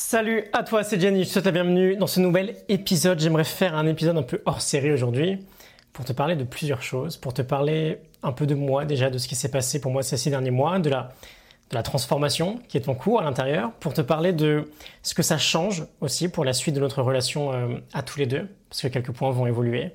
Salut 0.00 0.44
à 0.52 0.62
toi, 0.62 0.84
c'est 0.84 1.00
Jenny, 1.00 1.24
je 1.24 1.26
te 1.26 1.32
souhaite 1.32 1.46
la 1.46 1.50
bienvenue 1.50 1.96
dans 1.96 2.06
ce 2.06 2.20
nouvel 2.20 2.54
épisode. 2.68 3.18
J'aimerais 3.18 3.42
faire 3.42 3.74
un 3.74 3.84
épisode 3.84 4.16
un 4.16 4.22
peu 4.22 4.40
hors 4.46 4.60
série 4.60 4.92
aujourd'hui 4.92 5.44
pour 5.92 6.04
te 6.04 6.12
parler 6.12 6.36
de 6.36 6.44
plusieurs 6.44 6.82
choses, 6.82 7.16
pour 7.16 7.34
te 7.34 7.42
parler 7.42 7.98
un 8.22 8.30
peu 8.30 8.46
de 8.46 8.54
moi 8.54 8.84
déjà, 8.84 9.10
de 9.10 9.18
ce 9.18 9.26
qui 9.26 9.34
s'est 9.34 9.50
passé 9.50 9.80
pour 9.80 9.90
moi 9.90 10.04
ces 10.04 10.16
six 10.16 10.30
derniers 10.30 10.52
mois, 10.52 10.78
de 10.78 10.88
la, 10.88 11.82
transformation 11.82 12.60
qui 12.68 12.76
est 12.76 12.88
en 12.88 12.94
cours 12.94 13.20
à 13.20 13.24
l'intérieur, 13.24 13.72
pour 13.80 13.92
te 13.92 14.00
parler 14.00 14.32
de 14.32 14.70
ce 15.02 15.14
que 15.14 15.24
ça 15.24 15.36
change 15.36 15.84
aussi 16.00 16.28
pour 16.28 16.44
la 16.44 16.52
suite 16.52 16.76
de 16.76 16.80
notre 16.80 17.02
relation 17.02 17.52
euh, 17.52 17.78
à 17.92 18.02
tous 18.02 18.20
les 18.20 18.26
deux, 18.26 18.46
parce 18.70 18.82
que 18.82 18.86
quelques 18.86 19.10
points 19.10 19.32
vont 19.32 19.48
évoluer, 19.48 19.90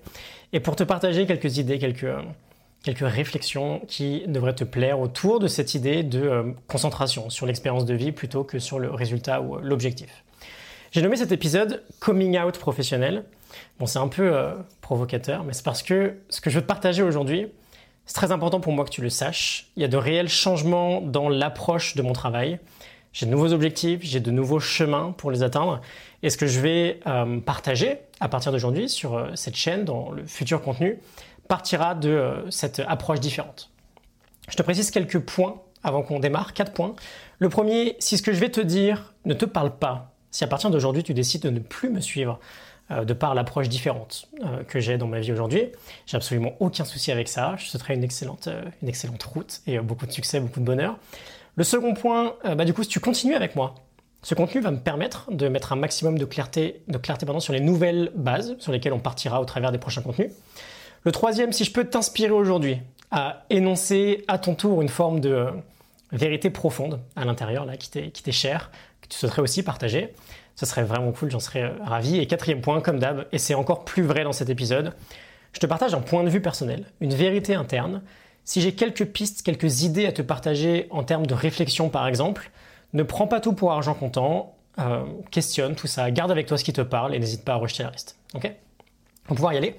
et 0.51 0.59
pour 0.59 0.75
te 0.75 0.83
partager 0.83 1.25
quelques 1.25 1.59
idées, 1.59 1.79
quelques, 1.79 2.13
quelques 2.84 3.07
réflexions 3.07 3.81
qui 3.88 4.23
devraient 4.27 4.54
te 4.54 4.65
plaire 4.65 5.00
autour 5.00 5.39
de 5.39 5.47
cette 5.47 5.73
idée 5.73 6.04
de 6.04 6.21
euh, 6.21 6.43
concentration 6.68 7.29
sur 7.29 7.45
l'expérience 7.45 7.86
de 7.86 7.93
vie 7.93 8.11
plutôt 8.11 8.43
que 8.43 8.59
sur 8.59 8.77
le 8.77 8.91
résultat 8.91 9.41
ou 9.41 9.55
euh, 9.55 9.61
l'objectif. 9.63 10.23
J'ai 10.91 11.01
nommé 11.01 11.15
cet 11.15 11.32
épisode 11.32 11.83
Coming 12.00 12.37
Out 12.37 12.59
professionnel. 12.59 13.23
Bon, 13.79 13.86
c'est 13.86 14.00
un 14.00 14.09
peu 14.09 14.36
euh, 14.36 14.54
provocateur, 14.82 15.43
mais 15.46 15.54
c'est 15.54 15.64
parce 15.64 15.82
que 15.82 16.18
ce 16.29 16.42
que 16.42 16.50
je 16.50 16.56
veux 16.56 16.61
te 16.61 16.68
partager 16.68 17.01
aujourd'hui, 17.01 17.47
c'est 18.06 18.15
très 18.15 18.33
important 18.33 18.59
pour 18.59 18.73
moi 18.73 18.84
que 18.84 18.89
tu 18.89 19.01
le 19.01 19.09
saches. 19.09 19.71
Il 19.78 19.81
y 19.81 19.86
a 19.86 19.87
de 19.87 19.97
réels 19.97 20.29
changements 20.29 21.00
dans 21.00 21.29
l'approche 21.29 21.95
de 21.95 22.01
mon 22.01 22.11
travail. 22.11 22.59
J'ai 23.14 23.28
de 23.28 23.31
nouveaux 23.31 23.54
objectifs, 23.54 24.01
j'ai 24.04 24.20
de 24.20 24.31
nouveaux 24.31 24.59
chemins 24.59 25.14
pour 25.18 25.31
les 25.31 25.42
atteindre. 25.42 25.79
Et 26.21 26.29
ce 26.29 26.37
que 26.37 26.47
je 26.47 26.59
vais 26.59 27.00
partager 27.45 28.00
à 28.20 28.28
partir 28.28 28.51
d'aujourd'hui 28.51 28.89
sur 28.89 29.29
cette 29.36 29.56
chaîne, 29.56 29.86
dans 29.86 30.09
le 30.09 30.25
futur 30.25 30.64
contenu, 30.64 30.97
partira 31.47 31.96
de 31.96 32.09
euh, 32.09 32.52
cette 32.52 32.81
approche 32.88 33.20
différente. 33.20 33.70
Je 34.50 34.56
te 34.56 34.64
précise 34.64 34.92
quelques 34.92 35.20
points 35.20 35.61
avant 35.84 36.02
qu'on 36.02 36.20
démarre, 36.20 36.53
quatre 36.53 36.73
points. 36.73 36.95
Le 37.39 37.50
premier, 37.50 37.95
si 38.00 38.17
ce 38.17 38.23
que 38.23 38.34
je 38.34 38.39
vais 38.39 38.50
te 38.50 38.61
dire 38.61 39.14
ne 39.25 39.34
te 39.34 39.45
parle 39.45 39.75
pas, 39.78 40.14
si 40.31 40.44
à 40.44 40.48
partir 40.48 40.70
d'aujourd'hui 40.70 41.03
tu 41.03 41.14
décides 41.14 41.42
de 41.42 41.50
ne 41.50 41.59
plus 41.59 41.89
me 41.89 42.00
suivre 42.00 42.39
euh, 42.92 43.06
de 43.06 43.14
par 43.14 43.36
l'approche 43.36 43.70
différente 43.70 44.28
euh, 44.44 44.64
que 44.64 44.80
j'ai 44.80 44.98
dans 44.98 45.08
ma 45.08 45.20
vie 45.20 45.32
aujourd'hui, 45.32 45.70
j'ai 46.06 46.17
absolument 46.17 46.54
aucun 46.59 46.86
souci 46.86 47.12
avec 47.12 47.28
ça. 47.28 47.56
Je 47.58 47.66
te 47.66 47.70
souhaiterais 47.70 47.95
une 47.95 48.04
excellente, 48.04 48.50
une 48.82 48.89
excellente 48.89 49.23
route 49.23 49.62
et 49.67 49.80
beaucoup 49.80 50.06
de 50.06 50.12
succès, 50.12 50.39
beaucoup 50.39 50.60
de 50.60 50.66
bonheur. 50.66 50.98
Le 51.56 51.64
second 51.64 51.94
point, 51.94 52.36
bah, 52.44 52.66
du 52.66 52.73
coup, 52.73 52.82
si 52.82 52.89
tu 52.89 53.00
continues 53.00 53.36
avec 53.36 53.56
moi, 53.56 53.76
ce 54.23 54.36
contenu 54.36 54.62
va 54.62 54.72
me 54.72 54.80
permettre 54.80 55.30
de 55.32 55.50
mettre 55.50 55.73
un 55.73 55.76
maximum 55.76 56.17
de 56.17 56.23
clarté, 56.23 56.82
de 56.88 56.98
clarté 56.98 57.26
pardon, 57.26 57.42
sur 57.42 57.52
les 57.52 57.60
nouvelles 57.60 58.10
bases 58.16 58.56
sur 58.58 58.72
lesquelles 58.72 58.94
on 58.94 59.00
partira 59.00 59.42
au 59.42 59.45
travers 59.45 59.73
des 59.73 59.78
prochains 59.78 60.02
contenus. 60.02 60.32
Le 61.06 61.12
troisième, 61.12 61.52
si 61.52 61.64
je 61.64 61.72
peux 61.72 61.86
t'inspirer 61.86 62.32
aujourd'hui 62.32 62.80
à 63.12 63.44
énoncer 63.50 64.23
à 64.28 64.38
ton 64.38 64.56
tour 64.56 64.82
une 64.82 64.90
forme 64.90 65.20
de 65.20 65.30
euh, 65.30 65.52
vérité 66.12 66.50
profonde 66.50 67.00
à 67.16 67.26
l'intérieur, 67.26 67.66
là, 67.66 67.78
qui 67.78 67.90
t'est 67.90 68.32
chère, 68.32 68.72
que 69.02 69.08
tu 69.08 69.18
souhaiterais 69.18 69.42
aussi 69.42 69.64
partager, 69.64 70.14
ce 70.56 70.66
serait 70.66 70.84
vraiment 70.84 71.12
cool, 71.12 71.32
j'en 71.32 71.40
serais 71.40 71.64
euh, 71.64 71.72
ravi. 71.84 72.18
Et 72.20 72.28
quatrième 72.28 72.62
point, 72.62 72.82
comme 72.82 73.00
d'hab, 73.00 73.28
et 73.32 73.38
c'est 73.38 73.54
encore 73.54 73.86
plus 73.86 74.04
vrai 74.04 74.23
dans 74.23 74.32
cet 74.32 74.50
épisode, 74.50 74.94
je 75.52 75.60
te 75.60 75.66
partage 75.66 75.94
un 75.94 76.02
point 76.02 76.23
de 76.23 76.30
vue 76.30 76.42
personnel, 76.42 76.86
une 77.02 77.14
vérité 77.14 77.54
interne. 77.54 78.02
Si 78.45 78.62
j'ai 78.62 78.73
quelques 78.73 79.06
pistes, 79.06 79.44
quelques 79.44 79.84
idées 79.84 80.06
à 80.06 80.12
te 80.12 80.22
partager 80.22 80.88
en 80.90 81.04
termes 81.04 81.26
de 81.26 81.34
réflexion 81.34 81.90
par 81.90 82.08
exemple, 82.08 82.50
ne 82.94 83.04
prends 83.04 83.28
pas 83.28 83.40
tout 83.40 83.54
pour 83.54 83.72
argent 83.72 83.94
comptant, 83.94 84.56
euh, 84.80 85.04
questionne 85.32 85.76
tout 85.76 85.88
ça, 85.88 86.10
garde 86.12 86.32
avec 86.32 86.48
toi 86.48 86.58
ce 86.58 86.64
qui 86.64 86.73
te 86.73 86.82
parle 86.82 87.14
et 87.14 87.20
n'hésite 87.20 87.45
pas 87.45 87.54
à 87.54 87.58
rejeter 87.58 87.84
le 87.84 87.90
reste. 87.90 88.17
Ok? 88.34 88.52
On 89.26 89.30
va 89.30 89.36
pouvoir 89.36 89.54
y 89.54 89.58
aller. 89.58 89.78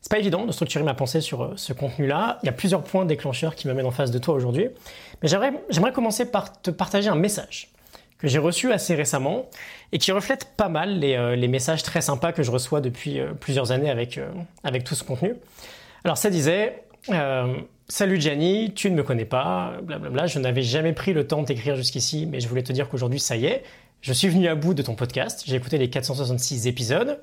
C'est 0.00 0.10
pas 0.10 0.18
évident 0.18 0.46
de 0.46 0.52
structurer 0.52 0.82
ma 0.82 0.94
pensée 0.94 1.20
sur 1.20 1.42
euh, 1.42 1.52
ce 1.56 1.72
contenu-là. 1.72 2.38
Il 2.42 2.46
y 2.46 2.48
a 2.48 2.52
plusieurs 2.52 2.82
points 2.82 3.04
déclencheurs 3.04 3.54
qui 3.54 3.66
m'amènent 3.66 3.86
en 3.86 3.90
face 3.90 4.10
de 4.10 4.18
toi 4.18 4.34
aujourd'hui. 4.34 4.68
Mais 5.22 5.28
j'aimerais 5.28 5.92
commencer 5.92 6.30
par 6.30 6.60
te 6.62 6.70
partager 6.70 7.08
un 7.08 7.16
message 7.16 7.68
que 8.18 8.28
j'ai 8.28 8.38
reçu 8.38 8.72
assez 8.72 8.94
récemment 8.94 9.48
et 9.92 9.98
qui 9.98 10.12
reflète 10.12 10.52
pas 10.56 10.68
mal 10.68 10.98
les, 10.98 11.16
euh, 11.16 11.48
messages 11.48 11.82
très 11.82 12.00
sympas 12.00 12.32
que 12.32 12.42
je 12.42 12.50
reçois 12.50 12.80
depuis 12.80 13.18
euh, 13.18 13.32
plusieurs 13.32 13.72
années 13.72 13.90
avec, 13.90 14.18
avec 14.64 14.84
tout 14.84 14.94
ce 14.94 15.04
contenu. 15.04 15.34
Alors 16.04 16.16
ça 16.16 16.30
disait 16.30 16.82
Salut 17.88 18.20
Gianni, 18.20 18.72
tu 18.72 18.90
ne 18.90 18.96
me 18.96 19.02
connais 19.02 19.24
pas, 19.24 19.72
blablabla, 19.82 20.26
je 20.26 20.38
n'avais 20.38 20.62
jamais 20.62 20.92
pris 20.92 21.12
le 21.12 21.26
temps 21.26 21.40
de 21.40 21.46
t'écrire 21.46 21.74
jusqu'ici, 21.74 22.26
mais 22.26 22.38
je 22.38 22.46
voulais 22.46 22.62
te 22.62 22.72
dire 22.72 22.88
qu'aujourd'hui 22.88 23.18
ça 23.18 23.36
y 23.36 23.46
est, 23.46 23.64
je 24.00 24.12
suis 24.12 24.28
venu 24.28 24.46
à 24.48 24.54
bout 24.54 24.74
de 24.74 24.82
ton 24.82 24.94
podcast, 24.94 25.42
j'ai 25.44 25.56
écouté 25.56 25.76
les 25.76 25.90
466 25.90 26.68
épisodes. 26.68 27.18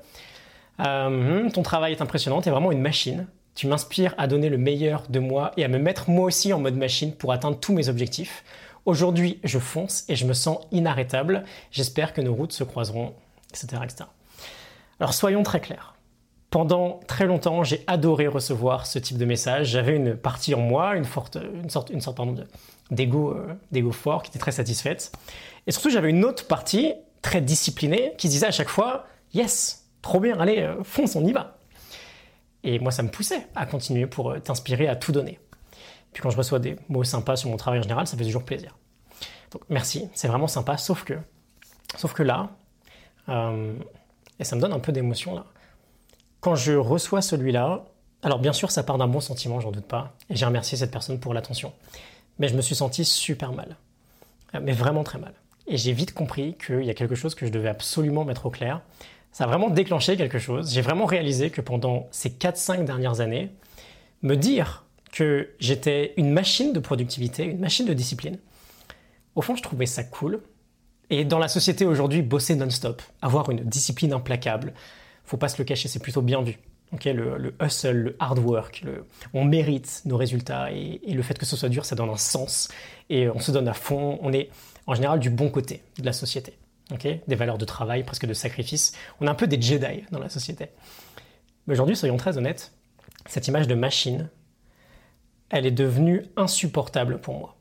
Euh, 0.80 1.50
ton 1.50 1.62
travail 1.62 1.92
est 1.92 2.02
impressionnant, 2.02 2.40
tu 2.40 2.48
es 2.48 2.52
vraiment 2.52 2.72
une 2.72 2.80
machine. 2.80 3.26
Tu 3.54 3.66
m'inspires 3.66 4.14
à 4.18 4.28
donner 4.28 4.48
le 4.48 4.58
meilleur 4.58 5.02
de 5.08 5.18
moi 5.18 5.50
et 5.56 5.64
à 5.64 5.68
me 5.68 5.78
mettre 5.78 6.10
moi 6.10 6.26
aussi 6.26 6.52
en 6.52 6.60
mode 6.60 6.76
machine 6.76 7.12
pour 7.12 7.32
atteindre 7.32 7.58
tous 7.58 7.72
mes 7.72 7.88
objectifs. 7.88 8.44
Aujourd'hui, 8.86 9.40
je 9.42 9.58
fonce 9.58 10.04
et 10.08 10.14
je 10.14 10.26
me 10.26 10.32
sens 10.32 10.58
inarrêtable. 10.70 11.42
J'espère 11.72 12.12
que 12.12 12.20
nos 12.20 12.34
routes 12.34 12.52
se 12.52 12.62
croiseront, 12.62 13.14
etc. 13.50 13.82
Alors 15.00 15.12
soyons 15.12 15.42
très 15.42 15.60
clairs. 15.60 15.94
Pendant 16.50 17.00
très 17.06 17.26
longtemps, 17.26 17.62
j'ai 17.64 17.84
adoré 17.86 18.26
recevoir 18.26 18.86
ce 18.86 18.98
type 18.98 19.18
de 19.18 19.24
message. 19.26 19.68
J'avais 19.68 19.94
une 19.94 20.16
partie 20.16 20.54
en 20.54 20.60
moi, 20.60 20.96
une, 20.96 21.04
forte, 21.04 21.36
une 21.36 21.68
sorte, 21.68 21.90
une 21.90 22.00
sorte 22.00 22.18
d'ego, 22.90 23.32
euh, 23.32 23.54
d'ego 23.70 23.92
fort 23.92 24.22
qui 24.22 24.30
était 24.30 24.38
très 24.38 24.52
satisfaite. 24.52 25.12
Et 25.66 25.72
surtout, 25.72 25.90
j'avais 25.90 26.08
une 26.08 26.24
autre 26.24 26.46
partie 26.46 26.94
très 27.20 27.42
disciplinée 27.42 28.14
qui 28.16 28.28
disait 28.28 28.46
à 28.46 28.50
chaque 28.50 28.70
fois 28.70 29.04
Yes, 29.34 29.87
trop 30.02 30.20
bien, 30.20 30.38
allez, 30.38 30.60
euh, 30.60 30.82
fonce, 30.84 31.16
on 31.16 31.24
y 31.24 31.32
va. 31.32 31.58
Et 32.64 32.78
moi, 32.78 32.92
ça 32.92 33.02
me 33.02 33.08
poussait 33.08 33.46
à 33.54 33.66
continuer 33.66 34.06
pour 34.06 34.30
euh, 34.30 34.38
t'inspirer 34.38 34.88
à 34.88 34.96
tout 34.96 35.12
donner. 35.12 35.38
Puis 36.12 36.22
quand 36.22 36.30
je 36.30 36.36
reçois 36.36 36.58
des 36.58 36.76
mots 36.88 37.04
sympas 37.04 37.36
sur 37.36 37.50
mon 37.50 37.56
travail 37.56 37.80
en 37.80 37.82
général, 37.82 38.06
ça 38.06 38.16
fait 38.16 38.24
toujours 38.24 38.44
plaisir. 38.44 38.76
Donc 39.50 39.62
merci, 39.68 40.08
c'est 40.14 40.28
vraiment 40.28 40.46
sympa, 40.46 40.76
sauf 40.76 41.04
que, 41.04 41.14
sauf 41.96 42.12
que 42.12 42.22
là, 42.22 42.50
euh, 43.28 43.74
et 44.38 44.44
ça 44.44 44.56
me 44.56 44.60
donne 44.60 44.72
un 44.72 44.78
peu 44.78 44.92
d'émotion 44.92 45.34
là, 45.34 45.44
quand 46.40 46.54
je 46.54 46.72
reçois 46.72 47.22
celui-là, 47.22 47.84
alors 48.22 48.38
bien 48.38 48.52
sûr 48.52 48.70
ça 48.70 48.82
part 48.82 48.98
d'un 48.98 49.08
bon 49.08 49.20
sentiment, 49.20 49.60
j'en 49.60 49.70
doute 49.70 49.86
pas, 49.86 50.14
et 50.30 50.36
j'ai 50.36 50.44
remercié 50.44 50.76
cette 50.76 50.90
personne 50.90 51.18
pour 51.18 51.34
l'attention, 51.34 51.72
mais 52.38 52.48
je 52.48 52.56
me 52.56 52.60
suis 52.60 52.74
senti 52.74 53.04
super 53.04 53.52
mal, 53.52 53.76
mais 54.60 54.72
vraiment 54.72 55.02
très 55.02 55.18
mal. 55.18 55.34
Et 55.66 55.76
j'ai 55.76 55.92
vite 55.92 56.14
compris 56.14 56.56
qu'il 56.64 56.84
y 56.84 56.90
a 56.90 56.94
quelque 56.94 57.14
chose 57.14 57.34
que 57.34 57.46
je 57.46 57.52
devais 57.52 57.68
absolument 57.68 58.24
mettre 58.24 58.46
au 58.46 58.50
clair, 58.50 58.80
ça 59.38 59.44
a 59.44 59.46
vraiment 59.46 59.70
déclenché 59.70 60.16
quelque 60.16 60.40
chose. 60.40 60.72
J'ai 60.72 60.80
vraiment 60.80 61.06
réalisé 61.06 61.50
que 61.50 61.60
pendant 61.60 62.08
ces 62.10 62.28
4-5 62.28 62.84
dernières 62.84 63.20
années, 63.20 63.52
me 64.22 64.34
dire 64.34 64.84
que 65.12 65.50
j'étais 65.60 66.12
une 66.16 66.32
machine 66.32 66.72
de 66.72 66.80
productivité, 66.80 67.44
une 67.44 67.60
machine 67.60 67.86
de 67.86 67.92
discipline, 67.92 68.40
au 69.36 69.40
fond, 69.40 69.54
je 69.54 69.62
trouvais 69.62 69.86
ça 69.86 70.02
cool. 70.02 70.40
Et 71.08 71.24
dans 71.24 71.38
la 71.38 71.46
société 71.46 71.86
aujourd'hui, 71.86 72.20
bosser 72.20 72.56
non-stop, 72.56 73.00
avoir 73.22 73.48
une 73.50 73.60
discipline 73.60 74.12
implacable, 74.12 74.74
faut 75.24 75.36
pas 75.36 75.48
se 75.48 75.58
le 75.58 75.64
cacher, 75.64 75.86
c'est 75.86 76.02
plutôt 76.02 76.22
bien 76.22 76.42
vu. 76.42 76.58
le, 77.04 77.54
hustle, 77.62 77.92
le 77.92 78.16
hard 78.18 78.40
work, 78.40 78.84
on 79.34 79.44
mérite 79.44 80.02
nos 80.04 80.16
résultats 80.16 80.72
et, 80.72 81.00
et, 81.06 81.14
le 81.14 81.22
fait 81.22 81.38
que 81.38 81.46
ce 81.46 81.54
soit 81.54 81.68
dur, 81.68 81.84
ça 81.84 81.94
donne 81.94 82.10
un 82.10 82.16
sens 82.16 82.66
et 83.08 83.28
on 83.28 83.38
se 83.38 83.52
donne 83.52 83.68
à 83.68 83.74
fond. 83.74 84.18
On 84.20 84.32
est 84.32 84.50
en 84.88 84.96
général 84.96 85.20
du 85.20 85.30
bon 85.30 85.48
côté 85.48 85.84
de 86.00 86.06
la 86.06 86.12
société 86.12 86.54
des 86.90 87.34
valeurs 87.34 87.58
de 87.58 87.64
travail, 87.64 88.02
presque 88.02 88.26
de 88.26 88.34
sacrifice. 88.34 88.92
On 89.20 89.26
est 89.26 89.30
un 89.30 89.34
peu 89.34 89.46
des 89.46 89.60
Jedi 89.60 90.04
dans 90.10 90.18
la 90.18 90.28
société. 90.28 90.68
Mais 91.66 91.74
aujourd'hui, 91.74 91.96
soyons 91.96 92.16
très 92.16 92.38
honnêtes, 92.38 92.72
cette 93.26 93.46
image 93.48 93.68
de 93.68 93.74
machine, 93.74 94.30
elle 95.50 95.66
est 95.66 95.70
devenue 95.70 96.24
insupportable 96.36 97.20
pour 97.20 97.38
moi. 97.38 97.56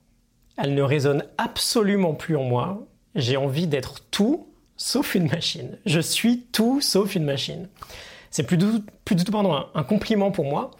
Elle 0.57 0.73
ne 0.73 0.81
résonne 0.81 1.23
absolument 1.37 2.13
plus 2.15 2.35
en 2.35 2.43
moi. 2.43 2.87
J'ai 3.15 3.37
envie 3.37 3.67
d'être 3.67 4.01
tout 4.11 4.47
sauf 4.75 5.15
une 5.15 5.27
machine. 5.29 5.77
Je 5.85 5.99
suis 5.99 6.43
tout 6.51 6.81
sauf 6.81 7.15
une 7.15 7.23
machine. 7.23 7.67
C'est 8.31 8.43
plus 8.43 8.57
du, 8.57 8.65
plus 9.05 9.15
tout 9.15 9.31
pardon, 9.31 9.65
un, 9.73 9.83
compliment 9.83 10.31
pour 10.31 10.45
moi. 10.45 10.71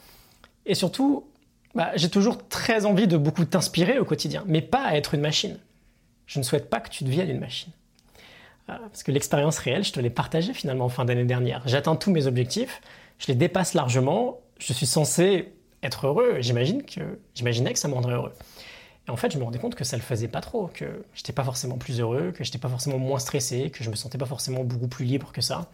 Et 0.65 0.75
surtout, 0.75 1.27
bah, 1.75 1.91
j'ai 1.95 2.09
toujours 2.09 2.47
très 2.47 2.85
envie 2.85 3.07
de 3.07 3.17
beaucoup 3.17 3.45
t'inspirer 3.45 3.99
au 3.99 4.05
quotidien, 4.05 4.43
mais 4.47 4.61
pas 4.61 4.83
à 4.83 4.95
être 4.95 5.13
une 5.13 5.21
machine. 5.21 5.59
Je 6.25 6.39
ne 6.39 6.43
souhaite 6.43 6.69
pas 6.69 6.79
que 6.79 6.89
tu 6.89 7.03
deviennes 7.03 7.29
une 7.29 7.39
machine. 7.39 7.71
Euh, 8.69 8.73
parce 8.79 9.03
que 9.03 9.11
l'expérience 9.11 9.57
réelle, 9.59 9.83
je 9.83 9.93
te 9.93 9.99
l'ai 9.99 10.09
partagée 10.09 10.53
finalement 10.53 10.85
en 10.85 10.89
fin 10.89 11.05
d'année 11.05 11.25
dernière. 11.25 11.61
J'atteins 11.65 11.95
tous 11.95 12.11
mes 12.11 12.27
objectifs, 12.27 12.81
je 13.19 13.27
les 13.27 13.35
dépasse 13.35 13.73
largement, 13.73 14.39
je 14.59 14.73
suis 14.73 14.85
censé 14.85 15.53
être 15.83 16.07
heureux, 16.07 16.37
j'imagine 16.39 16.83
que, 16.83 17.19
j'imaginais 17.35 17.73
que 17.73 17.79
ça 17.79 17.87
me 17.87 17.93
rendrait 17.93 18.15
heureux. 18.15 18.33
Et 19.07 19.11
en 19.11 19.15
fait, 19.15 19.31
je 19.31 19.37
me 19.37 19.43
rendais 19.43 19.59
compte 19.59 19.75
que 19.75 19.85
ça 19.85 19.95
le 19.95 20.01
faisait 20.01 20.27
pas 20.27 20.41
trop, 20.41 20.67
que 20.67 21.05
j'étais 21.13 21.31
pas 21.31 21.43
forcément 21.43 21.77
plus 21.77 22.01
heureux, 22.01 22.31
que 22.31 22.43
j'étais 22.43 22.57
pas 22.57 22.67
forcément 22.67 22.97
moins 22.97 23.19
stressé, 23.19 23.69
que 23.69 23.83
je 23.83 23.89
me 23.89 23.95
sentais 23.95 24.17
pas 24.17 24.25
forcément 24.25 24.63
beaucoup 24.63 24.87
plus 24.87 25.05
libre 25.05 25.31
que 25.31 25.41
ça. 25.41 25.67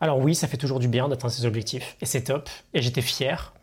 Alors 0.00 0.18
oui, 0.18 0.34
ça 0.34 0.46
fait 0.48 0.58
toujours 0.58 0.78
du 0.78 0.88
bien 0.88 1.08
d'atteindre 1.08 1.32
ses 1.32 1.46
objectifs, 1.46 1.96
et 2.00 2.06
c'est 2.06 2.24
top, 2.24 2.50
et 2.74 2.82
j'étais 2.82 3.00
fier, 3.00 3.54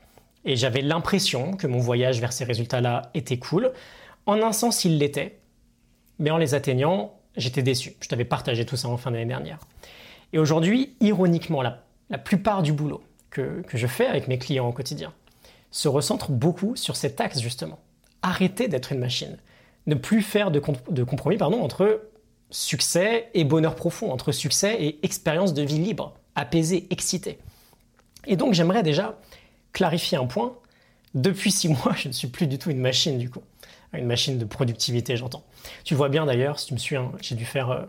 et 0.44 0.56
j'avais 0.56 0.82
l'impression 0.82 1.56
que 1.56 1.68
mon 1.68 1.80
voyage 1.80 2.20
vers 2.20 2.34
ces 2.34 2.46
résultats-là 2.46 3.12
était 3.14 3.38
cool. 3.38 3.72
En 4.26 4.42
un 4.42 4.52
sens, 4.52 4.86
il 4.86 4.98
l'était, 4.98 5.40
mais 6.18 6.32
en 6.32 6.38
les 6.38 6.56
atteignant, 6.56 7.20
j'étais 7.38 7.62
déçu. 7.62 7.94
Je 8.02 8.08
t'avais 8.08 8.26
partagé 8.26 8.66
tout 8.66 8.78
ça 8.78 8.88
en 8.88 8.98
fin 8.98 9.12
d'année 9.12 9.26
dernière. 9.26 9.60
Et 10.34 10.40
aujourd'hui, 10.40 10.96
ironiquement, 11.00 11.62
la, 11.62 11.84
la, 12.10 12.18
plupart 12.18 12.64
du 12.64 12.74
boulot 12.74 13.04
que, 13.30 13.62
que 13.68 13.78
je 13.78 13.88
fais 13.88 14.08
avec 14.08 14.28
mes 14.28 14.38
clients 14.38 14.68
au 14.68 14.72
quotidien 14.72 15.14
se 15.72 15.88
recentre 15.88 16.32
beaucoup 16.32 16.76
sur 16.76 16.96
cet 16.96 17.20
axe 17.20 17.40
justement. 17.40 17.80
Arrêter 18.22 18.68
d'être 18.68 18.92
une 18.92 19.00
machine. 19.00 19.38
Ne 19.88 19.96
plus 19.96 20.22
faire 20.22 20.50
de, 20.52 20.62
de 20.90 21.04
compromis 21.04 21.38
pardon, 21.38 21.62
entre 21.62 22.10
succès 22.50 23.30
et 23.34 23.44
bonheur 23.44 23.76
profond, 23.76 24.12
entre 24.12 24.32
succès 24.32 24.78
et 24.80 25.06
expérience 25.06 25.54
de 25.54 25.62
vie 25.62 25.80
libre, 25.80 26.14
apaisée, 26.36 26.88
excitée. 26.90 27.40
Et 28.26 28.36
donc 28.38 28.54
j'aimerais 28.54 28.84
déjà 28.84 29.20
clarifier 29.74 30.18
un 30.18 30.26
point. 30.26 30.56
Depuis 31.14 31.52
six 31.52 31.68
mois, 31.70 31.94
je 31.96 32.08
ne 32.08 32.14
suis 32.14 32.28
plus 32.28 32.48
du 32.48 32.58
tout 32.58 32.72
une 32.72 32.80
machine 32.80 33.18
du 33.18 33.30
coup. 33.30 33.42
Une 33.94 34.06
machine 34.06 34.38
de 34.38 34.46
productivité, 34.46 35.16
j'entends. 35.16 35.44
Tu 35.84 35.96
vois 35.96 36.10
bien 36.10 36.26
d'ailleurs, 36.26 36.60
si 36.60 36.68
tu 36.68 36.74
me 36.74 36.80
suis, 36.80 36.96
hein, 36.96 37.12
j'ai 37.22 37.36
dû 37.36 37.46
faire 37.46 37.88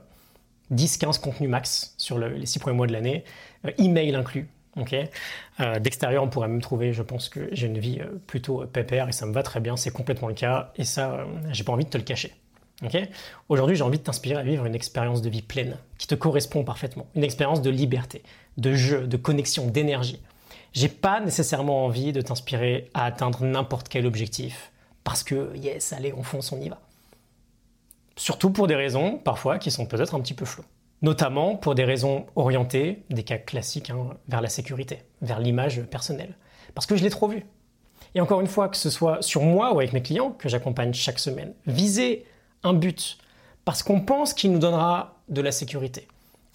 10-15 0.72 1.18
euh, 1.18 1.20
contenus 1.20 1.50
max 1.50 1.94
sur 1.96 2.18
les 2.18 2.46
six 2.46 2.58
premiers 2.58 2.76
mois 2.76 2.86
de 2.86 2.92
l'année, 2.92 3.24
euh, 3.64 3.70
email 3.78 4.14
inclus. 4.14 4.48
Euh, 5.60 5.78
d'extérieur, 5.78 6.22
on 6.22 6.28
pourrait 6.28 6.48
même 6.48 6.60
trouver, 6.60 6.92
je 6.92 7.02
pense 7.02 7.30
que 7.30 7.48
j'ai 7.52 7.66
une 7.66 7.78
vie 7.78 7.98
plutôt 8.26 8.66
pépère 8.66 9.08
et 9.08 9.12
ça 9.12 9.24
me 9.24 9.32
va 9.32 9.42
très 9.42 9.58
bien, 9.58 9.74
c'est 9.74 9.90
complètement 9.90 10.28
le 10.28 10.34
cas 10.34 10.72
et 10.76 10.84
ça, 10.84 11.26
j'ai 11.50 11.64
pas 11.64 11.72
envie 11.72 11.86
de 11.86 11.90
te 11.90 11.96
le 11.96 12.04
cacher. 12.04 12.34
Aujourd'hui, 13.48 13.74
j'ai 13.74 13.82
envie 13.82 13.96
de 13.96 14.02
t'inspirer 14.02 14.38
à 14.38 14.42
vivre 14.42 14.66
une 14.66 14.74
expérience 14.74 15.22
de 15.22 15.30
vie 15.30 15.40
pleine 15.40 15.78
qui 15.96 16.06
te 16.06 16.14
correspond 16.14 16.62
parfaitement, 16.62 17.06
une 17.14 17.24
expérience 17.24 17.62
de 17.62 17.70
liberté, 17.70 18.22
de 18.58 18.74
jeu, 18.74 19.06
de 19.06 19.16
connexion, 19.16 19.66
d'énergie. 19.66 20.20
J'ai 20.74 20.88
pas 20.88 21.20
nécessairement 21.20 21.86
envie 21.86 22.12
de 22.12 22.20
t'inspirer 22.20 22.90
à 22.92 23.06
atteindre 23.06 23.44
n'importe 23.44 23.88
quel 23.88 24.04
objectif 24.04 24.72
parce 25.06 25.22
que 25.22 25.56
yes, 25.56 25.92
allez, 25.92 26.12
on 26.12 26.24
fonce, 26.24 26.50
on 26.50 26.60
y 26.60 26.68
va. 26.68 26.80
Surtout 28.16 28.50
pour 28.50 28.66
des 28.66 28.74
raisons 28.74 29.18
parfois 29.18 29.58
qui 29.58 29.70
sont 29.70 29.86
peut-être 29.86 30.14
un 30.14 30.20
petit 30.20 30.34
peu 30.34 30.44
floues. 30.44 30.64
Notamment 31.02 31.56
pour 31.56 31.74
des 31.74 31.84
raisons 31.84 32.26
orientées, 32.34 33.04
des 33.10 33.22
cas 33.22 33.36
classiques, 33.36 33.90
hein, 33.90 34.16
vers 34.28 34.40
la 34.40 34.48
sécurité, 34.48 35.02
vers 35.20 35.38
l'image 35.38 35.82
personnelle. 35.82 36.36
Parce 36.74 36.86
que 36.86 36.96
je 36.96 37.04
l'ai 37.04 37.10
trop 37.10 37.28
vu. 37.28 37.44
Et 38.14 38.20
encore 38.20 38.40
une 38.40 38.46
fois, 38.46 38.68
que 38.68 38.78
ce 38.78 38.88
soit 38.88 39.20
sur 39.20 39.42
moi 39.42 39.74
ou 39.74 39.78
avec 39.78 39.92
mes 39.92 40.02
clients 40.02 40.30
que 40.30 40.48
j'accompagne 40.48 40.94
chaque 40.94 41.18
semaine, 41.18 41.52
viser 41.66 42.24
un 42.62 42.72
but 42.72 43.18
parce 43.66 43.82
qu'on 43.82 44.00
pense 44.00 44.32
qu'il 44.32 44.52
nous 44.52 44.58
donnera 44.58 45.16
de 45.28 45.42
la 45.42 45.52
sécurité 45.52 46.08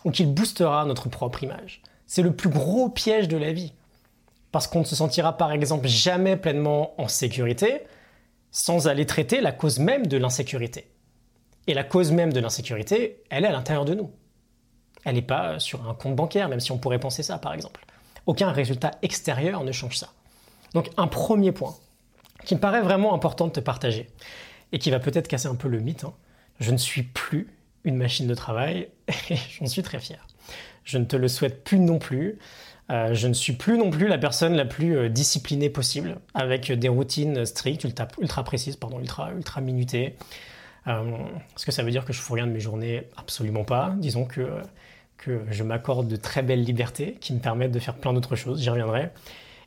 ou 0.03 0.11
qu'il 0.11 0.33
boostera 0.33 0.85
notre 0.85 1.09
propre 1.09 1.43
image. 1.43 1.83
C'est 2.07 2.23
le 2.23 2.35
plus 2.35 2.49
gros 2.49 2.89
piège 2.89 3.27
de 3.27 3.37
la 3.37 3.53
vie. 3.53 3.73
Parce 4.51 4.67
qu'on 4.67 4.79
ne 4.79 4.85
se 4.85 4.95
sentira 4.95 5.37
par 5.37 5.51
exemple 5.51 5.87
jamais 5.87 6.35
pleinement 6.35 6.99
en 6.99 7.07
sécurité 7.07 7.81
sans 8.49 8.87
aller 8.87 9.05
traiter 9.05 9.39
la 9.39 9.51
cause 9.51 9.79
même 9.79 10.07
de 10.07 10.17
l'insécurité. 10.17 10.87
Et 11.67 11.73
la 11.73 11.83
cause 11.83 12.11
même 12.11 12.33
de 12.33 12.39
l'insécurité, 12.39 13.23
elle 13.29 13.45
est 13.45 13.47
à 13.47 13.51
l'intérieur 13.51 13.85
de 13.85 13.93
nous. 13.93 14.11
Elle 15.03 15.15
n'est 15.15 15.21
pas 15.21 15.59
sur 15.59 15.87
un 15.87 15.93
compte 15.93 16.15
bancaire, 16.15 16.49
même 16.49 16.59
si 16.59 16.71
on 16.71 16.77
pourrait 16.77 16.99
penser 16.99 17.23
ça 17.23 17.37
par 17.37 17.53
exemple. 17.53 17.85
Aucun 18.25 18.51
résultat 18.51 18.91
extérieur 19.01 19.63
ne 19.63 19.71
change 19.71 19.97
ça. 19.97 20.09
Donc 20.73 20.89
un 20.97 21.07
premier 21.07 21.51
point 21.51 21.75
qui 22.45 22.55
me 22.55 22.59
paraît 22.59 22.81
vraiment 22.81 23.13
important 23.13 23.47
de 23.47 23.51
te 23.51 23.59
partager, 23.59 24.09
et 24.71 24.79
qui 24.79 24.89
va 24.91 24.99
peut-être 24.99 25.27
casser 25.27 25.47
un 25.47 25.55
peu 25.55 25.67
le 25.67 25.79
mythe. 25.79 26.03
Hein. 26.03 26.13
Je 26.59 26.71
ne 26.71 26.77
suis 26.77 27.03
plus 27.03 27.47
une 27.83 27.95
machine 27.95 28.27
de 28.27 28.35
travail 28.35 28.89
et 29.29 29.35
j'en 29.59 29.65
suis 29.65 29.83
très 29.83 29.99
fier. 29.99 30.25
Je 30.83 30.97
ne 30.97 31.05
te 31.05 31.15
le 31.15 31.27
souhaite 31.27 31.63
plus 31.63 31.79
non 31.79 31.99
plus. 31.99 32.39
Euh, 32.89 33.13
je 33.13 33.27
ne 33.27 33.33
suis 33.33 33.53
plus 33.53 33.77
non 33.77 33.89
plus 33.89 34.07
la 34.07 34.17
personne 34.17 34.53
la 34.53 34.65
plus 34.65 34.97
euh, 34.97 35.09
disciplinée 35.09 35.69
possible, 35.69 36.17
avec 36.33 36.71
des 36.71 36.89
routines 36.89 37.45
strictes, 37.45 37.83
ultra, 37.83 38.43
précises, 38.43 38.75
pardon, 38.75 38.99
ultra, 38.99 39.31
ultra 39.31 39.61
minutées. 39.61 40.17
Euh, 40.87 41.17
est-ce 41.55 41.65
que 41.65 41.71
ça 41.71 41.83
veut 41.83 41.91
dire 41.91 42.05
que 42.05 42.13
je 42.13 42.19
fous 42.19 42.33
rien 42.33 42.47
de 42.47 42.51
mes 42.51 42.59
journées? 42.59 43.07
Absolument 43.17 43.63
pas. 43.63 43.93
Disons 43.97 44.25
que, 44.25 44.61
que 45.17 45.41
je 45.49 45.63
m'accorde 45.63 46.07
de 46.07 46.15
très 46.15 46.41
belles 46.41 46.63
libertés 46.63 47.17
qui 47.19 47.33
me 47.33 47.39
permettent 47.39 47.71
de 47.71 47.79
faire 47.79 47.95
plein 47.95 48.13
d'autres 48.13 48.35
choses, 48.35 48.61
j'y 48.61 48.69
reviendrai. 48.69 49.11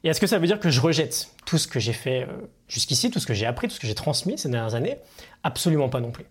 Et 0.03 0.09
est-ce 0.09 0.21
que 0.21 0.27
ça 0.27 0.39
veut 0.39 0.47
dire 0.47 0.61
que 0.61 0.69
je 0.69 0.81
rejette 0.81 1.31
tout 1.47 1.57
ce 1.57 1.67
que 1.67 1.81
j'ai 1.81 1.95
fait 1.95 2.25
euh, 2.25 2.47
jusqu'ici, 2.69 3.11
tout 3.11 3.21
ce 3.21 3.27
que 3.27 3.35
j'ai 3.35 3.47
appris, 3.47 3.69
tout 3.69 3.75
ce 3.75 3.81
que 3.81 3.87
j'ai 3.87 3.95
transmis 3.95 4.37
ces 4.37 4.51
dernières 4.51 4.75
années? 4.75 4.99
Absolument 5.43 5.89
pas 5.89 6.01
non 6.01 6.11
plus. 6.11 6.27